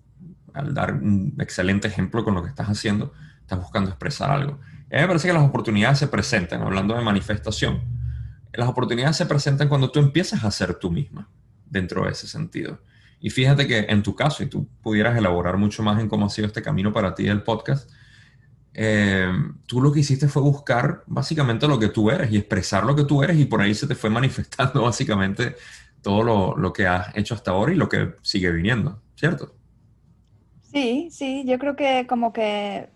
al 0.55 0.73
dar 0.73 0.93
un 0.93 1.35
excelente 1.39 1.87
ejemplo 1.87 2.23
con 2.23 2.33
lo 2.33 2.41
que 2.41 2.49
estás 2.49 2.67
haciendo, 2.67 3.13
estás 3.41 3.59
buscando 3.59 3.91
expresar 3.91 4.31
algo. 4.31 4.53
a 4.53 4.95
mí 4.95 5.01
me 5.01 5.07
parece 5.07 5.27
que 5.27 5.33
las 5.33 5.43
oportunidades 5.43 5.99
se 5.99 6.07
presentan, 6.07 6.63
hablando 6.63 6.95
de 6.95 7.03
manifestación, 7.03 7.94
las 8.57 8.69
oportunidades 8.69 9.17
se 9.17 9.25
presentan 9.25 9.69
cuando 9.69 9.91
tú 9.91 9.99
empiezas 9.99 10.43
a 10.43 10.51
ser 10.51 10.75
tú 10.75 10.91
misma 10.91 11.29
dentro 11.65 12.05
de 12.05 12.11
ese 12.11 12.27
sentido. 12.27 12.79
Y 13.19 13.29
fíjate 13.29 13.67
que 13.67 13.79
en 13.89 14.03
tu 14.03 14.15
caso, 14.15 14.43
y 14.43 14.47
tú 14.47 14.67
pudieras 14.81 15.17
elaborar 15.17 15.57
mucho 15.57 15.83
más 15.83 15.99
en 15.99 16.07
cómo 16.07 16.25
ha 16.25 16.29
sido 16.29 16.47
este 16.47 16.61
camino 16.61 16.93
para 16.93 17.15
ti 17.15 17.23
del 17.23 17.43
podcast, 17.43 17.89
eh, 18.73 19.31
tú 19.65 19.81
lo 19.81 19.91
que 19.91 20.01
hiciste 20.01 20.27
fue 20.27 20.41
buscar 20.41 21.03
básicamente 21.07 21.67
lo 21.67 21.79
que 21.79 21.87
tú 21.87 22.11
eres 22.11 22.31
y 22.31 22.37
expresar 22.37 22.83
lo 22.83 22.95
que 22.95 23.05
tú 23.05 23.23
eres 23.23 23.37
y 23.37 23.45
por 23.45 23.61
ahí 23.61 23.73
se 23.73 23.87
te 23.87 23.95
fue 23.95 24.09
manifestando 24.11 24.83
básicamente 24.83 25.55
todo 26.01 26.23
lo, 26.23 26.57
lo 26.57 26.73
que 26.73 26.85
has 26.85 27.15
hecho 27.15 27.33
hasta 27.33 27.51
ahora 27.51 27.71
y 27.71 27.75
lo 27.75 27.89
que 27.89 28.15
sigue 28.21 28.51
viniendo, 28.51 29.01
¿cierto? 29.15 29.55
Sí, 30.61 31.07
sí, 31.09 31.45
yo 31.47 31.57
creo 31.57 31.75
que 31.75 32.05
como 32.07 32.33
que, 32.33 32.89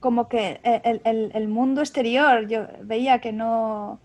como 0.00 0.28
que 0.28 0.60
el, 0.64 1.00
el, 1.04 1.30
el 1.34 1.48
mundo 1.48 1.82
exterior, 1.82 2.48
yo 2.48 2.66
veía 2.82 3.20
que 3.20 3.32
no, 3.32 4.00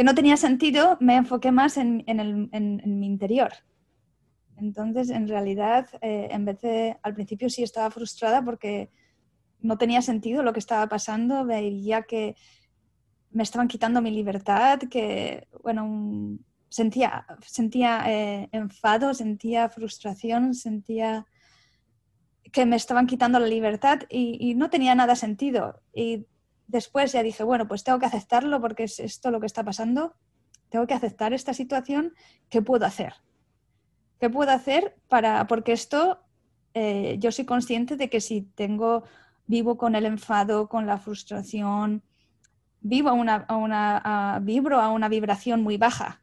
que 0.00 0.04
no 0.04 0.14
tenía 0.14 0.38
sentido, 0.38 0.96
me 0.98 1.16
enfoqué 1.16 1.52
más 1.52 1.76
en, 1.76 2.02
el, 2.06 2.48
en 2.52 3.00
mi 3.00 3.06
interior. 3.06 3.52
Entonces, 4.56 5.10
en 5.10 5.28
realidad, 5.28 5.90
eh, 6.00 6.28
en 6.30 6.46
vez 6.46 6.58
de, 6.62 6.96
al 7.02 7.12
principio 7.12 7.50
sí 7.50 7.62
estaba 7.62 7.90
frustrada 7.90 8.42
porque 8.42 8.88
no 9.60 9.76
tenía 9.76 10.00
sentido 10.00 10.42
lo 10.42 10.54
que 10.54 10.58
estaba 10.58 10.88
pasando, 10.88 11.44
veía 11.44 12.00
que 12.04 12.34
me 13.30 13.42
estaban 13.42 13.68
quitando 13.68 14.00
mi 14.00 14.10
libertad, 14.10 14.78
que, 14.90 15.46
bueno, 15.62 16.38
sentía, 16.70 17.26
sentía 17.46 18.02
eh, 18.06 18.48
enfado, 18.52 19.12
sentía 19.12 19.68
frustración, 19.68 20.54
sentía 20.54 21.26
que 22.52 22.64
me 22.64 22.76
estaban 22.76 23.06
quitando 23.06 23.38
la 23.38 23.48
libertad 23.48 24.00
y, 24.08 24.54
no 24.54 24.70
tenía 24.70 24.94
nada 24.94 25.14
sentido. 25.14 25.82
Y 25.92 26.24
después 26.70 27.12
ya 27.12 27.22
dije, 27.22 27.42
bueno, 27.42 27.66
pues 27.66 27.84
tengo 27.84 27.98
que 27.98 28.06
aceptarlo 28.06 28.60
porque 28.60 28.84
es 28.84 29.00
esto 29.00 29.30
lo 29.30 29.40
que 29.40 29.46
está 29.46 29.64
pasando, 29.64 30.14
tengo 30.68 30.86
que 30.86 30.94
aceptar 30.94 31.32
esta 31.32 31.52
situación, 31.52 32.14
¿qué 32.48 32.62
puedo 32.62 32.86
hacer? 32.86 33.14
¿Qué 34.20 34.30
puedo 34.30 34.50
hacer 34.50 34.96
para, 35.08 35.46
porque 35.46 35.72
esto, 35.72 36.20
eh, 36.74 37.16
yo 37.18 37.32
soy 37.32 37.44
consciente 37.44 37.96
de 37.96 38.08
que 38.08 38.20
si 38.20 38.42
tengo 38.42 39.04
vivo 39.46 39.76
con 39.76 39.94
el 39.96 40.06
enfado, 40.06 40.68
con 40.68 40.86
la 40.86 40.98
frustración, 40.98 42.02
vivo 42.80 43.08
a 43.08 43.12
una, 43.12 43.34
a 43.48 43.56
una 43.56 44.38
vibro 44.42 44.80
a 44.80 44.90
una 44.90 45.08
vibración 45.08 45.62
muy 45.62 45.76
baja. 45.76 46.22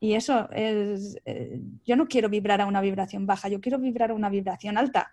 Y 0.00 0.14
eso 0.14 0.48
es, 0.50 1.16
eh, 1.24 1.60
yo 1.84 1.96
no 1.96 2.06
quiero 2.06 2.28
vibrar 2.28 2.60
a 2.60 2.66
una 2.66 2.80
vibración 2.80 3.26
baja, 3.26 3.48
yo 3.48 3.60
quiero 3.60 3.78
vibrar 3.78 4.10
a 4.10 4.14
una 4.14 4.30
vibración 4.30 4.78
alta, 4.78 5.12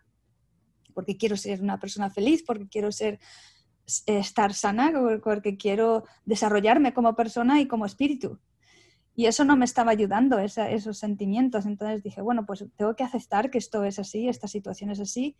porque 0.94 1.18
quiero 1.18 1.38
ser 1.38 1.62
una 1.62 1.80
persona 1.80 2.10
feliz, 2.10 2.44
porque 2.44 2.68
quiero 2.68 2.92
ser, 2.92 3.20
estar 4.06 4.54
sana, 4.54 4.92
porque 5.24 5.58
quiero 5.58 6.04
desarrollarme 6.26 6.94
como 6.94 7.16
persona 7.16 7.62
y 7.62 7.68
como 7.68 7.86
espíritu. 7.86 8.40
Y 9.16 9.28
eso 9.28 9.46
no 9.46 9.56
me 9.56 9.66
estaba 9.66 9.92
ayudando, 9.92 10.40
esos 10.40 10.98
sentimientos. 10.98 11.66
Entonces 11.66 12.04
dije, 12.04 12.22
bueno, 12.22 12.46
pues 12.46 12.66
tengo 12.76 12.96
que 12.96 13.04
aceptar 13.04 13.50
que 13.50 13.58
esto 13.58 13.84
es 13.84 13.98
así, 13.98 14.28
esta 14.28 14.48
situación 14.48 14.90
es 14.90 15.00
así, 15.00 15.38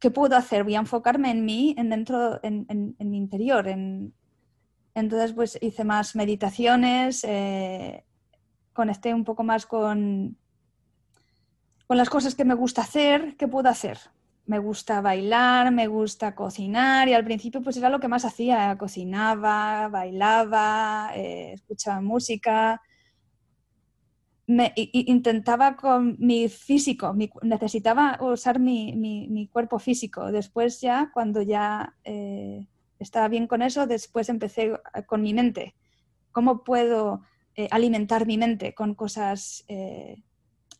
¿qué 0.00 0.10
puedo 0.10 0.36
hacer? 0.36 0.64
Voy 0.64 0.74
a 0.74 0.80
enfocarme 0.80 1.30
en 1.30 1.44
mí, 1.44 1.74
en 1.78 1.88
dentro, 1.90 2.40
en, 2.42 2.96
mi 2.98 3.16
interior. 3.16 3.68
entonces, 3.68 5.32
pues 5.32 5.58
hice 5.62 5.84
más 5.84 6.16
meditaciones, 6.16 7.24
eh, 7.24 8.04
conecté 8.72 9.14
un 9.14 9.24
poco 9.24 9.44
más 9.44 9.66
con, 9.66 10.36
con 11.86 11.96
las 11.96 12.10
cosas 12.10 12.34
que 12.34 12.44
me 12.44 12.54
gusta 12.54 12.82
hacer, 12.82 13.36
¿qué 13.36 13.46
puedo 13.46 13.68
hacer? 13.68 13.98
Me 14.46 14.58
gusta 14.58 15.00
bailar, 15.00 15.72
me 15.72 15.86
gusta 15.86 16.34
cocinar 16.34 17.08
y 17.08 17.14
al 17.14 17.24
principio 17.24 17.62
pues 17.62 17.76
era 17.76 17.88
lo 17.88 18.00
que 18.00 18.08
más 18.08 18.24
hacía, 18.24 18.76
cocinaba, 18.76 19.88
bailaba, 19.88 21.12
eh, 21.14 21.52
escuchaba 21.54 22.00
música, 22.02 22.80
me, 24.46 24.72
intentaba 24.76 25.76
con 25.76 26.16
mi 26.18 26.48
físico, 26.48 27.14
necesitaba 27.42 28.18
usar 28.20 28.58
mi, 28.60 29.48
cuerpo 29.52 29.78
físico. 29.78 30.30
Después 30.30 30.80
ya, 30.80 31.10
cuando 31.12 31.42
ya 31.42 31.94
eh, 32.04 32.66
estaba 32.98 33.28
bien 33.28 33.46
con 33.46 33.62
eso, 33.62 33.86
después 33.86 34.28
empecé 34.28 34.72
con 35.06 35.22
mi 35.22 35.32
mente. 35.32 35.74
¿Cómo 36.32 36.64
puedo 36.64 37.22
eh, 37.56 37.68
alimentar 37.70 38.26
mi 38.26 38.36
mente 38.36 38.74
con 38.74 38.94
cosas? 38.94 39.64
Eh, 39.68 40.22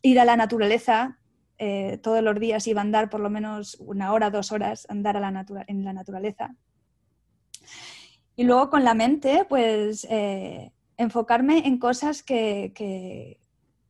ir 0.01 0.19
a 0.19 0.25
la 0.25 0.37
naturaleza 0.37 1.17
todos 2.01 2.21
los 2.21 2.39
días, 2.39 2.67
iba 2.67 2.81
a 2.81 2.83
andar 2.83 3.09
por 3.09 3.21
lo 3.21 3.29
menos 3.29 3.75
una 3.79 4.13
hora, 4.13 4.29
dos 4.29 4.51
horas, 4.51 4.85
andar 4.89 5.17
a 5.17 5.19
la 5.19 5.45
en 5.67 5.83
la 5.83 5.93
naturaleza. 5.93 6.55
Y 8.35 8.43
luego 8.43 8.69
con 8.69 8.83
la 8.83 8.93
mente, 8.93 9.45
pues 9.47 10.07
enfocarme 10.97 11.65
en 11.65 11.77
cosas 11.77 12.23
que, 12.23 12.73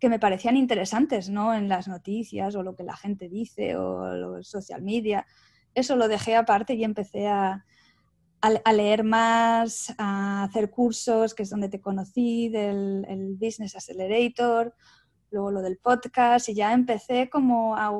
que 0.05 0.09
me 0.09 0.19
parecían 0.19 0.57
interesantes, 0.57 1.29
¿no? 1.29 1.53
En 1.53 1.67
las 1.67 1.87
noticias 1.87 2.55
o 2.55 2.63
lo 2.63 2.75
que 2.75 2.83
la 2.83 2.95
gente 2.95 3.29
dice 3.29 3.75
o 3.75 4.13
los 4.13 4.47
social 4.47 4.81
media. 4.81 5.25
Eso 5.73 5.95
lo 5.95 6.07
dejé 6.07 6.35
aparte 6.35 6.75
y 6.75 6.83
empecé 6.83 7.27
a, 7.27 7.65
a, 8.41 8.73
leer 8.73 9.03
más, 9.03 9.93
a 9.97 10.43
hacer 10.43 10.69
cursos, 10.69 11.33
que 11.33 11.43
es 11.43 11.49
donde 11.49 11.69
te 11.69 11.81
conocí, 11.81 12.49
del 12.49 13.05
el 13.09 13.35
Business 13.35 13.75
Accelerator, 13.75 14.75
luego 15.35 15.51
lo 15.51 15.61
del 15.61 15.77
podcast 15.77 16.47
y 16.47 16.55
ya 16.55 16.71
empecé 16.71 17.29
como 17.29 17.75
a, 17.75 17.91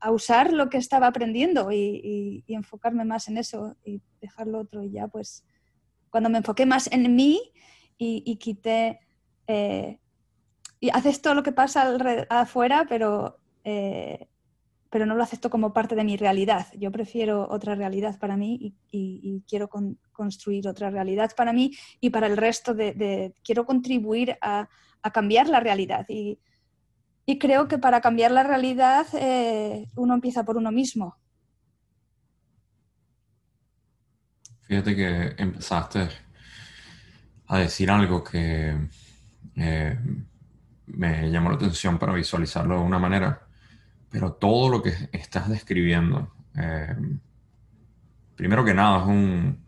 a 0.00 0.10
usar 0.10 0.52
lo 0.52 0.70
que 0.70 0.78
estaba 0.78 1.08
aprendiendo 1.08 1.72
y, 1.72 2.44
y, 2.46 2.54
enfocarme 2.54 3.04
más 3.04 3.26
en 3.26 3.38
eso 3.38 3.76
y 3.84 4.00
dejar 4.20 4.46
lo 4.46 4.60
otro 4.60 4.84
y 4.84 4.92
ya 4.92 5.08
pues 5.08 5.44
cuando 6.10 6.30
me 6.30 6.38
enfoqué 6.38 6.64
más 6.64 6.90
en 6.92 7.14
mí 7.16 7.52
y, 7.98 8.36
quité 8.36 9.00
eh, 9.46 9.98
y 10.78 10.90
acepto 10.90 11.34
lo 11.34 11.42
que 11.42 11.52
pasa 11.52 11.94
afuera, 12.30 12.86
pero, 12.88 13.40
eh, 13.64 14.28
pero 14.88 15.04
no 15.04 15.14
lo 15.14 15.22
acepto 15.22 15.50
como 15.50 15.74
parte 15.74 15.94
de 15.94 16.04
mi 16.04 16.16
realidad. 16.16 16.68
Yo 16.78 16.90
prefiero 16.90 17.46
otra 17.50 17.74
realidad 17.74 18.18
para 18.18 18.36
mí 18.36 18.74
y, 18.90 19.42
quiero 19.46 19.68
construir 20.12 20.66
otra 20.66 20.88
realidad 20.88 21.32
para 21.36 21.52
mí 21.52 21.72
y 22.00 22.10
para 22.10 22.26
el 22.26 22.36
resto 22.36 22.74
de... 22.74 23.34
quiero 23.44 23.66
contribuir 23.66 24.38
a, 24.40 24.68
cambiar 25.12 25.48
la 25.48 25.60
realidad. 25.60 26.04
Y, 26.08 26.38
creo 27.38 27.68
que 27.68 27.78
para 27.78 28.00
cambiar 28.00 28.32
la 28.32 28.42
realidad 28.42 29.06
eh, 29.14 29.86
uno 29.94 30.14
empieza 30.14 30.44
por 30.44 30.56
uno 30.56 30.72
mismo. 30.72 31.16
Fíjate 34.62 34.96
que 34.96 35.34
empezaste 35.38 36.08
a 37.46 37.58
decir 37.58 37.88
algo 37.88 38.24
que 38.24 38.76
eh, 39.54 39.98
me 40.86 41.30
llamó 41.30 41.50
la 41.50 41.56
atención 41.56 41.98
para 41.98 42.14
visualizarlo 42.14 42.74
de 42.78 42.82
una 42.82 42.98
manera, 42.98 43.46
pero 44.10 44.32
todo 44.32 44.68
lo 44.68 44.82
que 44.82 44.92
estás 45.12 45.48
describiendo 45.48 46.32
Eh, 46.56 46.96
primero 48.36 48.64
que 48.64 48.74
nada, 48.74 49.00
es 49.00 49.06
un, 49.06 49.64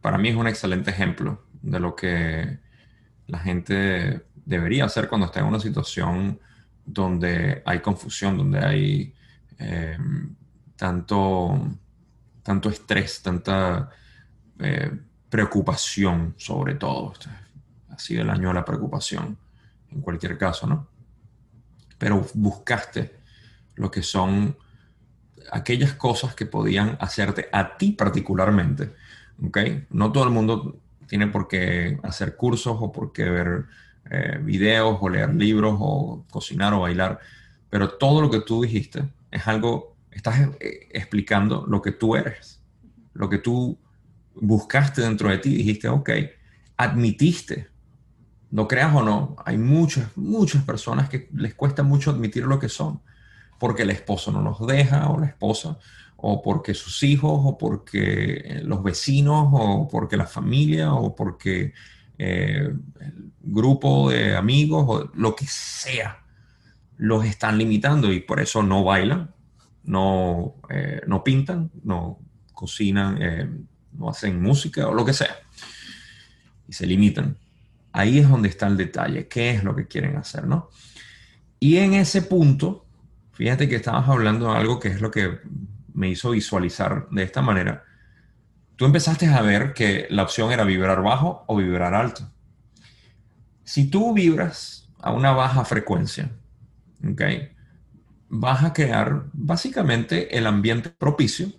para 0.00 0.18
mí 0.18 0.28
es 0.30 0.36
un 0.36 0.48
excelente 0.48 0.90
ejemplo 0.90 1.46
de 1.62 1.80
lo 1.80 1.94
que 1.94 2.58
la 3.26 3.38
gente 3.38 4.22
debería 4.44 4.84
hacer 4.84 5.08
cuando 5.08 5.26
está 5.26 5.40
en 5.40 5.46
una 5.46 5.60
situación 5.60 6.38
donde 6.84 7.62
hay 7.64 7.80
confusión, 7.80 8.36
donde 8.36 8.58
hay 8.58 9.14
eh, 9.58 9.98
tanto, 10.76 11.60
tanto 12.42 12.68
estrés, 12.68 13.22
tanta 13.22 13.90
eh, 14.58 14.90
preocupación 15.28 16.34
sobre 16.36 16.74
todo. 16.74 17.14
Sido 17.96 18.22
el 18.22 18.30
año 18.30 18.48
de 18.48 18.54
la 18.54 18.64
preocupación, 18.64 19.38
en 19.90 20.00
cualquier 20.00 20.36
caso, 20.36 20.66
¿no? 20.66 20.88
Pero 21.96 22.26
buscaste 22.34 23.20
lo 23.76 23.90
que 23.90 24.02
son 24.02 24.56
aquellas 25.52 25.94
cosas 25.94 26.34
que 26.34 26.46
podían 26.46 26.96
hacerte 27.00 27.48
a 27.52 27.76
ti 27.76 27.92
particularmente, 27.92 28.94
¿ok? 29.46 29.58
No 29.90 30.10
todo 30.10 30.24
el 30.24 30.30
mundo 30.30 30.80
tiene 31.06 31.28
por 31.28 31.48
qué 31.48 31.98
hacer 32.02 32.36
cursos 32.36 32.76
o 32.80 32.90
por 32.90 33.12
qué 33.12 33.24
ver 33.24 33.66
eh, 34.10 34.38
videos 34.42 34.98
o 35.00 35.08
leer 35.08 35.34
libros 35.34 35.76
o 35.78 36.26
cocinar 36.30 36.74
o 36.74 36.80
bailar, 36.80 37.18
pero 37.70 37.90
todo 37.90 38.20
lo 38.20 38.30
que 38.30 38.40
tú 38.40 38.62
dijiste 38.62 39.02
es 39.30 39.46
algo, 39.48 39.96
estás 40.10 40.48
eh, 40.60 40.88
explicando 40.92 41.64
lo 41.66 41.80
que 41.80 41.92
tú 41.92 42.14
eres, 42.14 42.60
lo 43.14 43.28
que 43.28 43.38
tú 43.38 43.78
buscaste 44.34 45.00
dentro 45.00 45.28
de 45.28 45.38
ti, 45.38 45.54
dijiste, 45.54 45.88
ok, 45.88 46.10
admitiste, 46.76 47.68
no 48.50 48.68
creas 48.68 48.94
o 48.94 49.02
no, 49.02 49.36
hay 49.44 49.56
muchas, 49.56 50.16
muchas 50.16 50.62
personas 50.64 51.08
que 51.08 51.28
les 51.32 51.54
cuesta 51.54 51.82
mucho 51.82 52.10
admitir 52.10 52.44
lo 52.44 52.58
que 52.58 52.68
son, 52.68 53.00
porque 53.58 53.82
el 53.82 53.90
esposo 53.90 54.30
no 54.32 54.42
los 54.42 54.66
deja 54.66 55.08
o 55.08 55.18
la 55.18 55.26
esposa, 55.26 55.78
o 56.16 56.42
porque 56.42 56.74
sus 56.74 57.02
hijos, 57.02 57.40
o 57.44 57.58
porque 57.58 58.60
los 58.64 58.82
vecinos, 58.82 59.48
o 59.52 59.88
porque 59.88 60.16
la 60.16 60.26
familia, 60.26 60.92
o 60.94 61.14
porque 61.14 61.72
eh, 62.18 62.72
el 63.00 63.32
grupo 63.40 64.10
de 64.10 64.36
amigos, 64.36 64.84
o 64.86 65.10
lo 65.14 65.34
que 65.34 65.46
sea, 65.46 66.24
los 66.96 67.24
están 67.24 67.58
limitando 67.58 68.12
y 68.12 68.20
por 68.20 68.40
eso 68.40 68.62
no 68.62 68.84
bailan, 68.84 69.34
no, 69.84 70.56
eh, 70.70 71.02
no 71.06 71.24
pintan, 71.24 71.70
no 71.82 72.18
cocinan, 72.52 73.18
eh, 73.20 73.50
no 73.92 74.08
hacen 74.08 74.40
música 74.40 74.88
o 74.88 74.94
lo 74.94 75.04
que 75.04 75.12
sea. 75.12 75.36
Y 76.68 76.72
se 76.72 76.86
limitan. 76.86 77.36
Ahí 77.92 78.18
es 78.18 78.28
donde 78.28 78.48
está 78.48 78.66
el 78.66 78.76
detalle, 78.76 79.28
qué 79.28 79.50
es 79.50 79.64
lo 79.64 79.76
que 79.76 79.86
quieren 79.86 80.16
hacer, 80.16 80.46
¿no? 80.46 80.70
Y 81.60 81.76
en 81.76 81.94
ese 81.94 82.22
punto, 82.22 82.86
fíjate 83.32 83.68
que 83.68 83.76
estabas 83.76 84.08
hablando 84.08 84.50
de 84.50 84.58
algo 84.58 84.80
que 84.80 84.88
es 84.88 85.00
lo 85.00 85.10
que 85.10 85.38
me 85.92 86.08
hizo 86.08 86.30
visualizar 86.30 87.08
de 87.10 87.22
esta 87.22 87.40
manera. 87.40 87.84
Tú 88.76 88.86
empezaste 88.86 89.26
a 89.26 89.40
ver 89.40 89.72
que 89.72 90.06
la 90.10 90.24
opción 90.24 90.50
era 90.50 90.64
vibrar 90.64 91.02
bajo 91.02 91.44
o 91.46 91.56
vibrar 91.56 91.94
alto. 91.94 92.28
Si 93.62 93.88
tú 93.88 94.12
vibras 94.12 94.88
a 95.00 95.12
una 95.12 95.32
baja 95.32 95.64
frecuencia, 95.64 96.30
¿ok? 97.08 97.22
Vas 98.28 98.64
a 98.64 98.72
crear 98.72 99.26
básicamente 99.32 100.36
el 100.36 100.46
ambiente 100.46 100.90
propicio, 100.90 101.52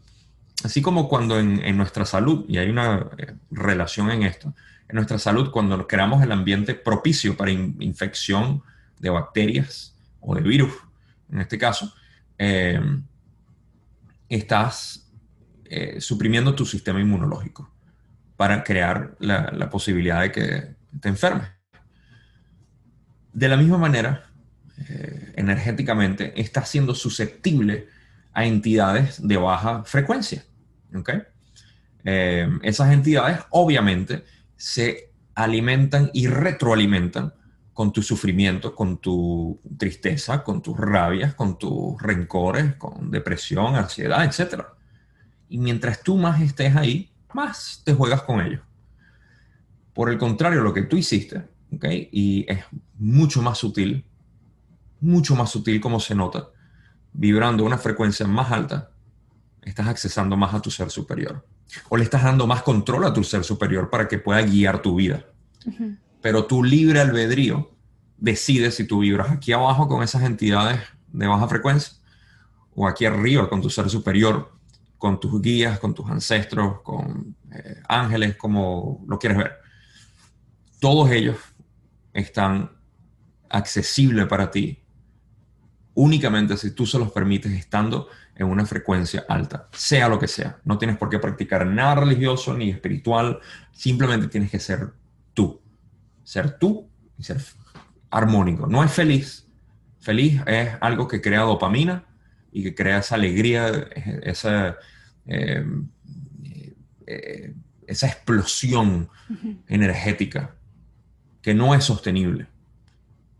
así 0.63 0.81
como 0.81 1.07
cuando 1.07 1.39
en, 1.39 1.77
nuestra 1.77 2.05
salud, 2.05 2.45
y 2.49 2.57
hay 2.57 2.69
una 2.69 3.07
eh, 3.17 3.33
relación 3.49 4.11
en 4.11 4.23
esto, 4.23 4.53
en 4.89 4.95
nuestra 4.95 5.17
salud, 5.17 5.51
cuando 5.51 5.87
creamos 5.87 6.21
el 6.21 6.31
ambiente 6.31 6.75
propicio 6.75 7.37
para 7.37 7.51
infección 7.51 8.61
de 8.99 9.09
bacterias 9.09 9.95
o 10.19 10.35
de 10.35 10.41
virus, 10.41 10.73
en 11.31 11.39
este 11.39 11.57
caso, 11.57 11.93
eh, 12.37 12.79
estás 14.27 15.04
eh, 15.69 16.01
suprimiendo 16.01 16.55
tu 16.55 16.65
sistema 16.65 16.99
inmunológico 16.99 17.71
para 18.37 18.63
crear 18.63 19.15
la 19.19 19.69
posibilidad 19.69 20.21
de 20.21 20.31
que 20.31 20.75
te 20.99 21.09
enfermes. 21.09 21.47
De 23.31 23.47
la 23.49 23.57
misma 23.57 23.77
manera, 23.77 24.29
eh, 24.89 25.33
energéticamente, 25.35 26.39
está 26.39 26.65
siendo 26.65 26.93
susceptible 26.95 27.87
a 28.33 28.45
entidades 28.45 29.25
de 29.25 29.37
baja 29.37 29.83
frecuencia. 29.85 30.43
Eh, 32.03 32.49
esas 32.61 32.91
entidades 32.91 33.39
obviamente 33.51 34.23
se 34.55 35.11
alimentan 35.33 36.09
y 36.13 36.27
retroalimentan 36.27 37.33
con 37.73 37.91
tu 37.91 38.01
sufrimiento, 38.01 38.75
con 38.75 38.97
tu 38.99 39.59
tristeza, 39.77 40.43
con 40.43 40.61
tus 40.61 40.77
rabias, 40.77 41.35
con 41.35 41.57
tus 41.57 42.01
rencores, 42.01 42.75
con 42.75 43.11
depresión, 43.11 43.75
ansiedad, 43.75 44.23
etc. 44.23 44.61
Y 45.49 45.57
mientras 45.57 46.01
tú 46.01 46.17
más 46.17 46.41
estés 46.41 46.75
ahí, 46.75 47.11
más 47.33 47.81
te 47.83 47.93
juegas 47.93 48.23
con 48.23 48.41
ellos. 48.41 48.61
Por 49.93 50.09
el 50.09 50.17
contrario, 50.17 50.61
lo 50.61 50.73
que 50.73 50.83
tú 50.83 50.97
hiciste 50.97 51.43
y 52.11 52.45
es 52.47 52.63
mucho 52.97 53.41
más 53.41 53.57
sutil, 53.57 54.05
mucho 55.01 55.35
más 55.35 55.51
sutil 55.51 55.81
como 55.81 55.99
se 55.99 56.15
nota, 56.15 56.49
vibrando 57.13 57.63
a 57.63 57.67
una 57.67 57.77
frecuencia 57.77 58.27
más 58.27 58.51
alta, 58.51 58.91
estás 59.61 59.87
accesando 59.87 60.37
más 60.37 60.53
a 60.53 60.61
tu 60.61 60.71
ser 60.71 60.89
superior. 60.89 61.45
O 61.89 61.97
le 61.97 62.03
estás 62.03 62.23
dando 62.23 62.47
más 62.47 62.61
control 62.61 63.05
a 63.05 63.13
tu 63.13 63.23
ser 63.23 63.43
superior 63.43 63.89
para 63.89 64.07
que 64.07 64.19
pueda 64.19 64.41
guiar 64.41 64.81
tu 64.81 64.95
vida. 64.95 65.25
Pero 66.21 66.45
tu 66.45 66.63
libre 66.63 66.99
albedrío 66.99 67.71
decide 68.17 68.71
si 68.71 68.85
tú 68.85 68.99
vibras 68.99 69.31
aquí 69.31 69.51
abajo 69.51 69.87
con 69.87 70.03
esas 70.03 70.23
entidades 70.23 70.79
de 71.11 71.27
baja 71.27 71.47
frecuencia 71.47 71.93
o 72.75 72.87
aquí 72.87 73.05
arriba 73.05 73.49
con 73.49 73.61
tu 73.61 73.69
ser 73.69 73.89
superior, 73.89 74.51
con 74.97 75.19
tus 75.19 75.41
guías, 75.41 75.79
con 75.79 75.93
tus 75.93 76.09
ancestros, 76.09 76.81
con 76.81 77.35
eh, 77.51 77.81
ángeles, 77.87 78.35
como 78.35 79.03
lo 79.07 79.19
quieres 79.19 79.37
ver. 79.37 79.53
Todos 80.79 81.11
ellos 81.11 81.37
están 82.13 82.71
accesibles 83.49 84.27
para 84.27 84.49
ti 84.51 84.85
únicamente 85.95 86.57
si 86.57 86.71
tú 86.71 86.85
se 86.85 86.99
los 86.99 87.11
permites 87.11 87.51
estando 87.53 88.07
en 88.35 88.47
una 88.47 88.65
frecuencia 88.65 89.25
alta, 89.27 89.69
sea 89.71 90.07
lo 90.07 90.19
que 90.19 90.27
sea. 90.27 90.59
No 90.65 90.77
tienes 90.77 90.97
por 90.97 91.09
qué 91.09 91.19
practicar 91.19 91.65
nada 91.65 91.95
religioso 91.95 92.53
ni 92.53 92.69
espiritual, 92.69 93.39
simplemente 93.71 94.27
tienes 94.27 94.51
que 94.51 94.59
ser 94.59 94.91
tú. 95.33 95.61
Ser 96.23 96.57
tú 96.59 96.89
y 97.17 97.23
ser 97.23 97.41
armónico. 98.11 98.67
No 98.67 98.83
es 98.83 98.91
feliz. 98.91 99.47
Feliz 99.99 100.41
es 100.45 100.71
algo 100.81 101.07
que 101.07 101.21
crea 101.21 101.41
dopamina 101.41 102.05
y 102.55 102.63
que 102.63 102.73
crea 102.73 102.99
esa 102.99 103.15
alegría, 103.15 103.67
esa, 104.23 104.77
eh, 105.27 105.65
eh, 107.05 107.53
esa 107.85 108.07
explosión 108.07 109.09
energética 109.67 110.55
que 111.41 111.53
no 111.53 111.75
es 111.75 111.83
sostenible. 111.83 112.47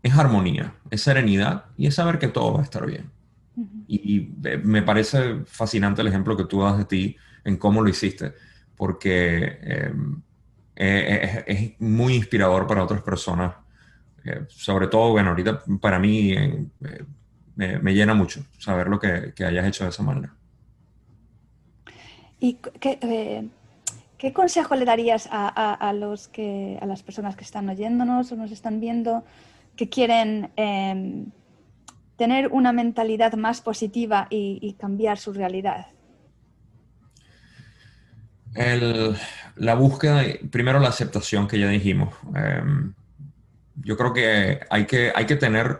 Es 0.02 0.14
armonía, 0.14 0.74
es 0.90 1.00
serenidad 1.00 1.64
y 1.78 1.86
es 1.86 1.94
saber 1.94 2.18
que 2.18 2.28
todo 2.28 2.52
va 2.52 2.60
a 2.60 2.64
estar 2.64 2.84
bien. 2.84 3.10
Y 3.88 4.28
me 4.62 4.82
parece 4.82 5.36
fascinante 5.46 6.02
el 6.02 6.08
ejemplo 6.08 6.36
que 6.36 6.44
tú 6.44 6.60
das 6.60 6.76
de 6.76 6.84
ti 6.84 7.16
en 7.42 7.56
cómo 7.56 7.80
lo 7.80 7.88
hiciste, 7.88 8.34
porque 8.76 9.58
em, 9.62 10.20
e, 10.76 11.44
e, 11.46 11.52
es, 11.54 11.80
muy 11.80 12.16
inspirador 12.16 12.66
para 12.66 12.84
otras 12.84 13.00
personas. 13.00 13.54
Eh, 14.26 14.44
sobre 14.48 14.88
todo, 14.88 15.12
bueno, 15.12 15.30
ahorita 15.30 15.62
para 15.80 15.98
mí 15.98 16.32
eh, 16.34 16.66
me, 17.56 17.94
llena 17.94 18.14
mucho 18.14 18.44
saber 18.58 18.86
lo 18.88 19.00
que, 19.00 19.32
hayas 19.44 19.66
hecho 19.66 19.84
de 19.84 19.90
esa 19.90 20.02
manera. 20.02 20.32
¿Y 22.38 22.54
qué, 22.54 22.98
eh, 23.00 23.48
¿Qué 24.18 24.32
consejo 24.32 24.74
le 24.76 24.86
darías 24.86 25.28
a, 25.30 25.92
los 25.92 26.28
que, 26.28 26.78
a 26.80 26.86
las 26.86 27.02
personas 27.02 27.36
que 27.36 27.44
están 27.44 27.68
oyéndonos 27.68 28.32
o 28.32 28.36
nos 28.36 28.50
están 28.50 28.80
viendo, 28.80 29.24
que 29.76 29.90
quieren 29.90 30.50
em, 30.56 31.26
tener 32.16 32.48
una 32.48 32.72
mentalidad 32.72 33.34
más 33.34 33.60
positiva 33.60 34.26
y, 34.30 34.74
cambiar 34.78 35.18
su 35.18 35.32
realidad? 35.32 35.88
la 39.56 39.74
búsqueda, 39.74 40.22
primero 40.50 40.78
la 40.78 40.88
aceptación 40.88 41.46
que 41.46 41.58
ya 41.58 41.68
dijimos. 41.68 42.14
Em, 42.34 42.94
yo 43.74 43.98
creo 43.98 44.14
que 44.14 44.60
hay, 44.70 44.86
que 44.86 45.12
hay 45.14 45.26
que 45.26 45.36
tener, 45.36 45.78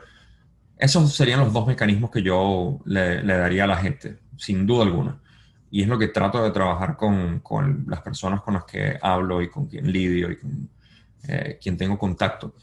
esos 0.78 1.14
serían 1.14 1.40
los 1.40 1.52
dos 1.52 1.66
mecanismos 1.66 2.10
que 2.10 2.22
yo 2.22 2.80
le 2.84 3.22
daría 3.24 3.64
a 3.64 3.68
la 3.68 3.76
gente, 3.76 4.18
sin 4.36 4.66
duda 4.66 4.84
alguna 4.84 5.20
y 5.70 5.82
es 5.82 5.88
lo 5.88 5.98
que 5.98 6.08
trato 6.08 6.42
de 6.42 6.50
trabajar 6.50 6.96
con, 6.96 7.84
las 7.86 8.00
personas 8.02 8.42
con 8.42 8.54
las 8.54 8.64
que 8.64 8.98
hablo 9.00 9.42
y 9.42 9.50
con 9.50 9.66
quien 9.66 9.90
lidio 9.90 10.30
y 10.30 10.36
con 10.36 10.70
eh, 11.28 11.58
quien 11.60 11.76
tengo 11.76 11.98
contacto, 11.98 12.54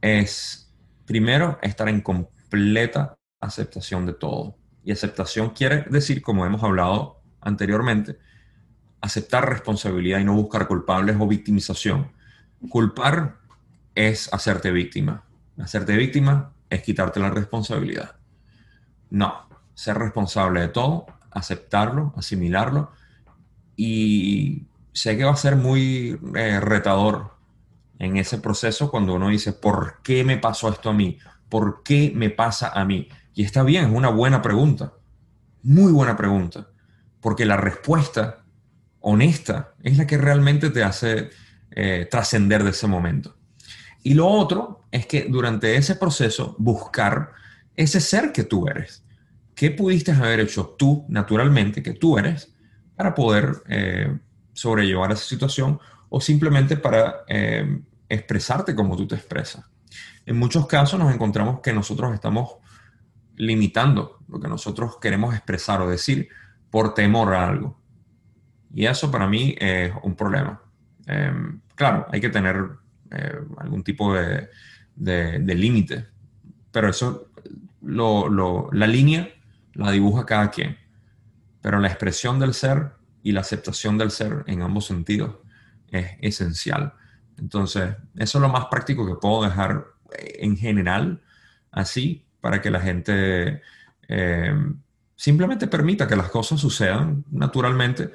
es 0.00 0.72
primero 1.04 1.58
estar 1.62 1.88
en 1.88 2.00
completa 2.00 3.16
aceptación 3.40 4.06
de 4.06 4.14
todo. 4.14 4.56
Y 4.82 4.92
aceptación 4.92 5.50
quiere 5.50 5.82
decir, 5.90 6.22
como 6.22 6.46
hemos 6.46 6.62
hablado 6.62 7.22
anteriormente, 7.40 8.18
aceptar 9.00 9.48
responsabilidad 9.48 10.18
y 10.18 10.24
no 10.24 10.34
buscar 10.34 10.66
culpables 10.66 11.16
o 11.18 11.28
victimización. 11.28 12.10
Culpar 12.70 13.36
es 13.94 14.32
hacerte 14.32 14.70
víctima. 14.70 15.24
Hacerte 15.58 15.96
víctima 15.96 16.52
es 16.72 16.82
quitarte 16.82 17.20
la 17.20 17.30
responsabilidad. 17.30 18.16
No, 19.10 19.48
ser 19.74 19.98
responsable 19.98 20.60
de 20.60 20.68
todo 20.68 21.06
aceptarlo, 21.32 22.12
asimilarlo 22.16 22.92
y 23.76 24.66
sé 24.92 25.16
que 25.16 25.24
va 25.24 25.32
a 25.32 25.36
ser 25.36 25.56
muy 25.56 26.18
eh, 26.34 26.60
retador 26.60 27.32
en 27.98 28.16
ese 28.16 28.38
proceso 28.38 28.90
cuando 28.90 29.14
uno 29.14 29.28
dice, 29.28 29.52
¿por 29.52 30.00
qué 30.02 30.24
me 30.24 30.36
pasó 30.36 30.68
esto 30.68 30.90
a 30.90 30.92
mí? 30.92 31.18
¿Por 31.48 31.82
qué 31.82 32.12
me 32.14 32.30
pasa 32.30 32.70
a 32.74 32.84
mí? 32.84 33.08
Y 33.34 33.44
está 33.44 33.62
bien, 33.62 33.86
es 33.86 33.92
una 33.92 34.10
buena 34.10 34.42
pregunta, 34.42 34.92
muy 35.62 35.92
buena 35.92 36.16
pregunta, 36.16 36.68
porque 37.20 37.46
la 37.46 37.56
respuesta 37.56 38.44
honesta 39.00 39.74
es 39.82 39.96
la 39.96 40.06
que 40.06 40.18
realmente 40.18 40.70
te 40.70 40.84
hace 40.84 41.30
eh, 41.70 42.06
trascender 42.10 42.64
de 42.64 42.70
ese 42.70 42.86
momento. 42.86 43.36
Y 44.02 44.14
lo 44.14 44.26
otro 44.26 44.82
es 44.90 45.06
que 45.06 45.26
durante 45.28 45.76
ese 45.76 45.96
proceso 45.96 46.56
buscar 46.58 47.32
ese 47.76 48.00
ser 48.00 48.32
que 48.32 48.44
tú 48.44 48.66
eres. 48.68 49.04
¿Qué 49.54 49.70
pudiste 49.70 50.12
haber 50.12 50.40
hecho 50.40 50.74
tú 50.78 51.04
naturalmente, 51.08 51.82
que 51.82 51.94
tú 51.94 52.18
eres, 52.18 52.54
para 52.96 53.14
poder 53.14 53.62
eh, 53.68 54.18
sobrellevar 54.52 55.12
esa 55.12 55.24
situación 55.24 55.78
o 56.08 56.20
simplemente 56.20 56.76
para 56.76 57.24
eh, 57.28 57.80
expresarte 58.08 58.74
como 58.74 58.96
tú 58.96 59.06
te 59.06 59.14
expresas? 59.14 59.64
En 60.26 60.38
muchos 60.38 60.66
casos 60.66 60.98
nos 60.98 61.12
encontramos 61.12 61.60
que 61.60 61.72
nosotros 61.72 62.12
estamos 62.14 62.56
limitando 63.36 64.18
lo 64.28 64.40
que 64.40 64.48
nosotros 64.48 64.98
queremos 65.00 65.34
expresar 65.34 65.80
o 65.80 65.88
decir 65.88 66.28
por 66.70 66.94
temor 66.94 67.34
a 67.34 67.48
algo. 67.48 67.80
Y 68.74 68.86
eso 68.86 69.10
para 69.10 69.26
mí 69.26 69.54
es 69.58 69.92
un 70.02 70.14
problema. 70.14 70.62
Em, 71.06 71.60
claro, 71.74 72.06
hay 72.10 72.20
que 72.20 72.30
tener 72.30 72.70
eh, 73.12 73.38
algún 73.58 73.82
tipo 73.82 74.14
de, 74.14 74.48
de, 74.94 75.54
límite, 75.54 76.06
pero 76.70 76.88
eso, 76.88 77.30
lo, 77.82 78.70
la 78.72 78.86
línea 78.86 79.28
la 79.74 79.90
dibuja 79.90 80.26
cada 80.26 80.50
quien. 80.50 80.78
Pero 81.60 81.78
la 81.78 81.88
expresión 81.88 82.38
del 82.38 82.54
ser 82.54 82.92
y 83.22 83.32
la 83.32 83.40
aceptación 83.40 83.98
del 83.98 84.10
ser 84.10 84.44
en 84.46 84.62
ambos 84.62 84.86
sentidos 84.86 85.36
es 85.88 86.10
esencial. 86.20 86.94
Entonces, 87.38 87.94
eso 88.16 88.38
es 88.38 88.42
lo 88.42 88.48
más 88.48 88.66
práctico 88.66 89.06
que 89.06 89.14
puedo 89.20 89.44
dejar 89.44 89.86
eh, 90.18 90.38
en 90.40 90.56
general 90.56 91.22
así 91.70 92.24
para 92.40 92.60
que 92.60 92.70
la 92.70 92.80
gente 92.80 93.62
eh, 94.08 94.54
simplemente 95.16 95.66
permita 95.66 96.08
que 96.08 96.16
las 96.16 96.28
cosas 96.28 96.60
sucedan 96.60 97.24
naturalmente 97.30 98.10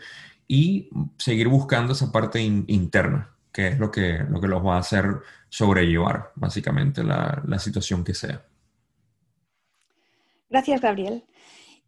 y 0.48 0.90
seguir 1.18 1.48
buscando 1.48 1.94
esa 1.94 2.12
parte 2.12 2.42
interna, 2.42 3.32
que 3.58 3.70
es 3.70 3.80
lo 3.80 3.90
que, 3.90 4.20
lo 4.30 4.40
que 4.40 4.48
los 4.48 4.64
va 4.64 4.76
a 4.76 4.82
hacer 4.82 5.04
sobrellevar 5.50 6.32
básicamente 6.36 7.04
la, 7.04 7.42
la 7.48 7.58
situación 7.58 8.04
que 8.04 8.14
sea. 8.14 8.46
Gracias, 10.48 10.80
Gabriel. 10.80 11.26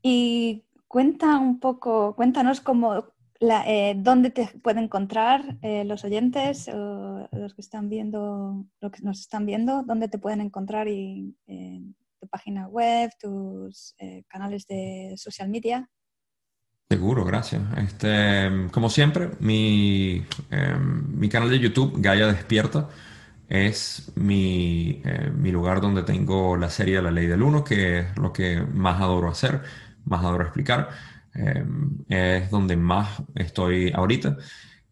Y 0.01 0.63
cuenta 0.87 1.37
un 1.37 1.59
poco, 1.59 2.15
cuéntanos 2.15 2.59
cómo, 2.59 3.13
eh, 3.39 3.93
dónde 3.97 4.31
te 4.31 4.47
pueden 4.63 4.85
encontrar 4.85 5.59
eh, 5.61 5.85
los 5.85 6.03
oyentes 6.03 6.71
los 7.31 7.53
que 7.53 7.61
están 7.61 7.87
viendo, 7.87 8.65
los 8.81 8.91
que 8.91 9.03
nos 9.03 9.19
están 9.19 9.45
viendo, 9.45 9.83
dónde 9.83 10.07
te 10.07 10.17
pueden 10.17 10.41
encontrar 10.41 10.87
y 10.87 11.37
tu 12.19 12.27
página 12.29 12.67
web, 12.67 13.11
tus 13.19 13.93
eh, 13.99 14.23
canales 14.27 14.65
de 14.65 15.13
social 15.17 15.49
media. 15.49 15.87
Seguro, 16.91 17.23
gracias. 17.23 17.61
Este, 17.77 18.49
como 18.71 18.89
siempre, 18.89 19.29
mi, 19.39 20.25
em, 20.49 21.19
mi 21.19 21.29
canal 21.29 21.47
de 21.51 21.59
YouTube, 21.59 21.93
Gaia 21.97 22.25
Despierta, 22.25 22.89
es 23.47 24.11
mi, 24.15 25.03
mi, 25.35 25.51
lugar 25.51 25.81
donde 25.81 26.01
tengo 26.01 26.57
la 26.57 26.69
serie 26.71 26.99
La 27.01 27.11
Ley 27.11 27.27
del 27.27 27.43
Uno, 27.43 27.63
que 27.63 27.99
es 27.99 28.17
lo 28.17 28.33
que 28.33 28.61
más 28.61 28.99
adoro 29.01 29.29
hacer, 29.29 29.61
más 30.05 30.21
adoro 30.25 30.43
explicar. 30.43 30.89
Em, 31.35 31.99
es 32.09 32.49
donde 32.49 32.75
más 32.75 33.21
estoy 33.35 33.91
ahorita. 33.93 34.37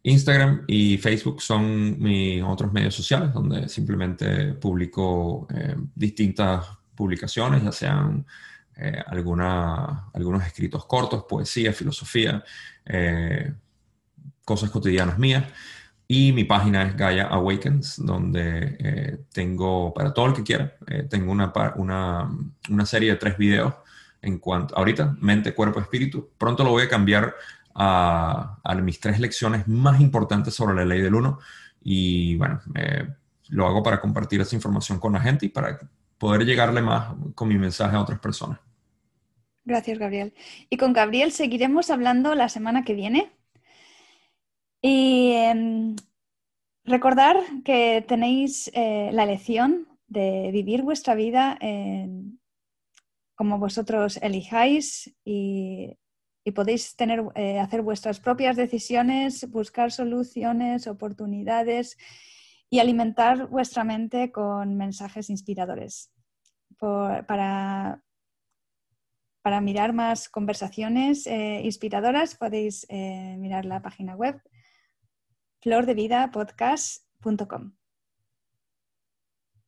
Instagram 0.04 0.64
y 0.68 0.98
Facebook 0.98 1.42
son 1.42 2.00
mis 2.00 2.42
otros 2.44 2.72
medios 2.72 2.94
sociales 2.94 3.32
donde 3.32 3.68
simplemente 3.68 4.54
publico 4.54 5.48
em, 5.50 5.88
distintas 5.96 6.64
publicaciones, 6.94 7.64
ya 7.64 7.72
sean 7.72 8.24
eh, 8.78 9.02
alguna, 9.06 10.10
algunos 10.12 10.46
escritos 10.46 10.86
cortos, 10.86 11.24
poesía, 11.28 11.72
filosofía, 11.72 12.42
eh, 12.86 13.52
cosas 14.44 14.70
cotidianas 14.70 15.18
mías. 15.18 15.44
Y 16.06 16.32
mi 16.32 16.44
página 16.44 16.84
es 16.84 16.96
Gaia 16.96 17.24
Awakens, 17.24 17.96
donde 18.04 18.76
eh, 18.78 19.18
tengo, 19.32 19.92
para 19.92 20.14
todo 20.14 20.26
el 20.26 20.32
que 20.32 20.42
quiera, 20.42 20.72
tengo 21.10 21.30
una, 21.30 21.52
una, 21.76 22.30
una 22.70 22.86
serie 22.86 23.10
de 23.10 23.16
tres 23.16 23.36
videos 23.36 23.74
en 24.22 24.38
cuanto, 24.38 24.76
ahorita, 24.76 25.16
mente, 25.20 25.54
cuerpo, 25.54 25.80
espíritu. 25.80 26.30
Pronto 26.38 26.64
lo 26.64 26.70
voy 26.70 26.84
a 26.84 26.88
cambiar 26.88 27.34
a, 27.74 28.58
a 28.64 28.74
mis 28.76 28.98
tres 29.00 29.20
lecciones 29.20 29.68
más 29.68 30.00
importantes 30.00 30.54
sobre 30.54 30.74
la 30.74 30.84
ley 30.84 31.00
del 31.00 31.14
uno. 31.14 31.38
Y 31.82 32.36
bueno, 32.36 32.60
eh, 32.74 33.08
lo 33.48 33.66
hago 33.66 33.82
para 33.82 34.00
compartir 34.00 34.40
esa 34.40 34.56
información 34.56 34.98
con 34.98 35.12
la 35.12 35.20
gente 35.20 35.46
y 35.46 35.48
para 35.48 35.78
poder 36.18 36.44
llegarle 36.44 36.82
más 36.82 37.14
con 37.34 37.48
mi 37.48 37.56
mensaje 37.56 37.96
a 37.96 38.00
otras 38.00 38.18
personas. 38.18 38.58
Gracias, 39.68 39.98
Gabriel. 39.98 40.32
Y 40.70 40.78
con 40.78 40.94
Gabriel 40.94 41.30
seguiremos 41.30 41.90
hablando 41.90 42.34
la 42.34 42.48
semana 42.48 42.84
que 42.84 42.94
viene. 42.94 43.30
Y 44.80 45.32
em, 45.32 45.94
recordar 46.84 47.36
que 47.66 48.02
tenéis 48.08 48.70
eh, 48.72 49.10
la 49.12 49.26
lección 49.26 49.86
de 50.06 50.48
vivir 50.52 50.80
vuestra 50.82 51.14
vida 51.14 51.58
como 53.34 53.58
vosotros 53.58 54.16
elijáis 54.22 55.14
y, 55.22 55.98
podéis 56.54 56.96
tener, 56.96 57.22
eh, 57.34 57.58
hacer 57.58 57.82
vuestras 57.82 58.20
propias 58.20 58.56
decisiones, 58.56 59.50
buscar 59.50 59.92
soluciones, 59.92 60.86
oportunidades 60.86 61.98
y 62.70 62.78
alimentar 62.78 63.48
vuestra 63.48 63.84
mente 63.84 64.32
con 64.32 64.78
mensajes 64.78 65.28
inspiradores. 65.28 66.10
para, 66.78 68.02
para 69.42 69.60
mirar 69.60 69.92
más 69.92 70.28
conversaciones 70.28 71.26
eh, 71.26 71.60
inspiradoras 71.64 72.34
podéis 72.34 72.84
eh, 72.88 73.36
mirar 73.38 73.64
la 73.64 73.80
página 73.82 74.16
web 74.16 74.40
flordevidapodcast.com. 75.60 77.77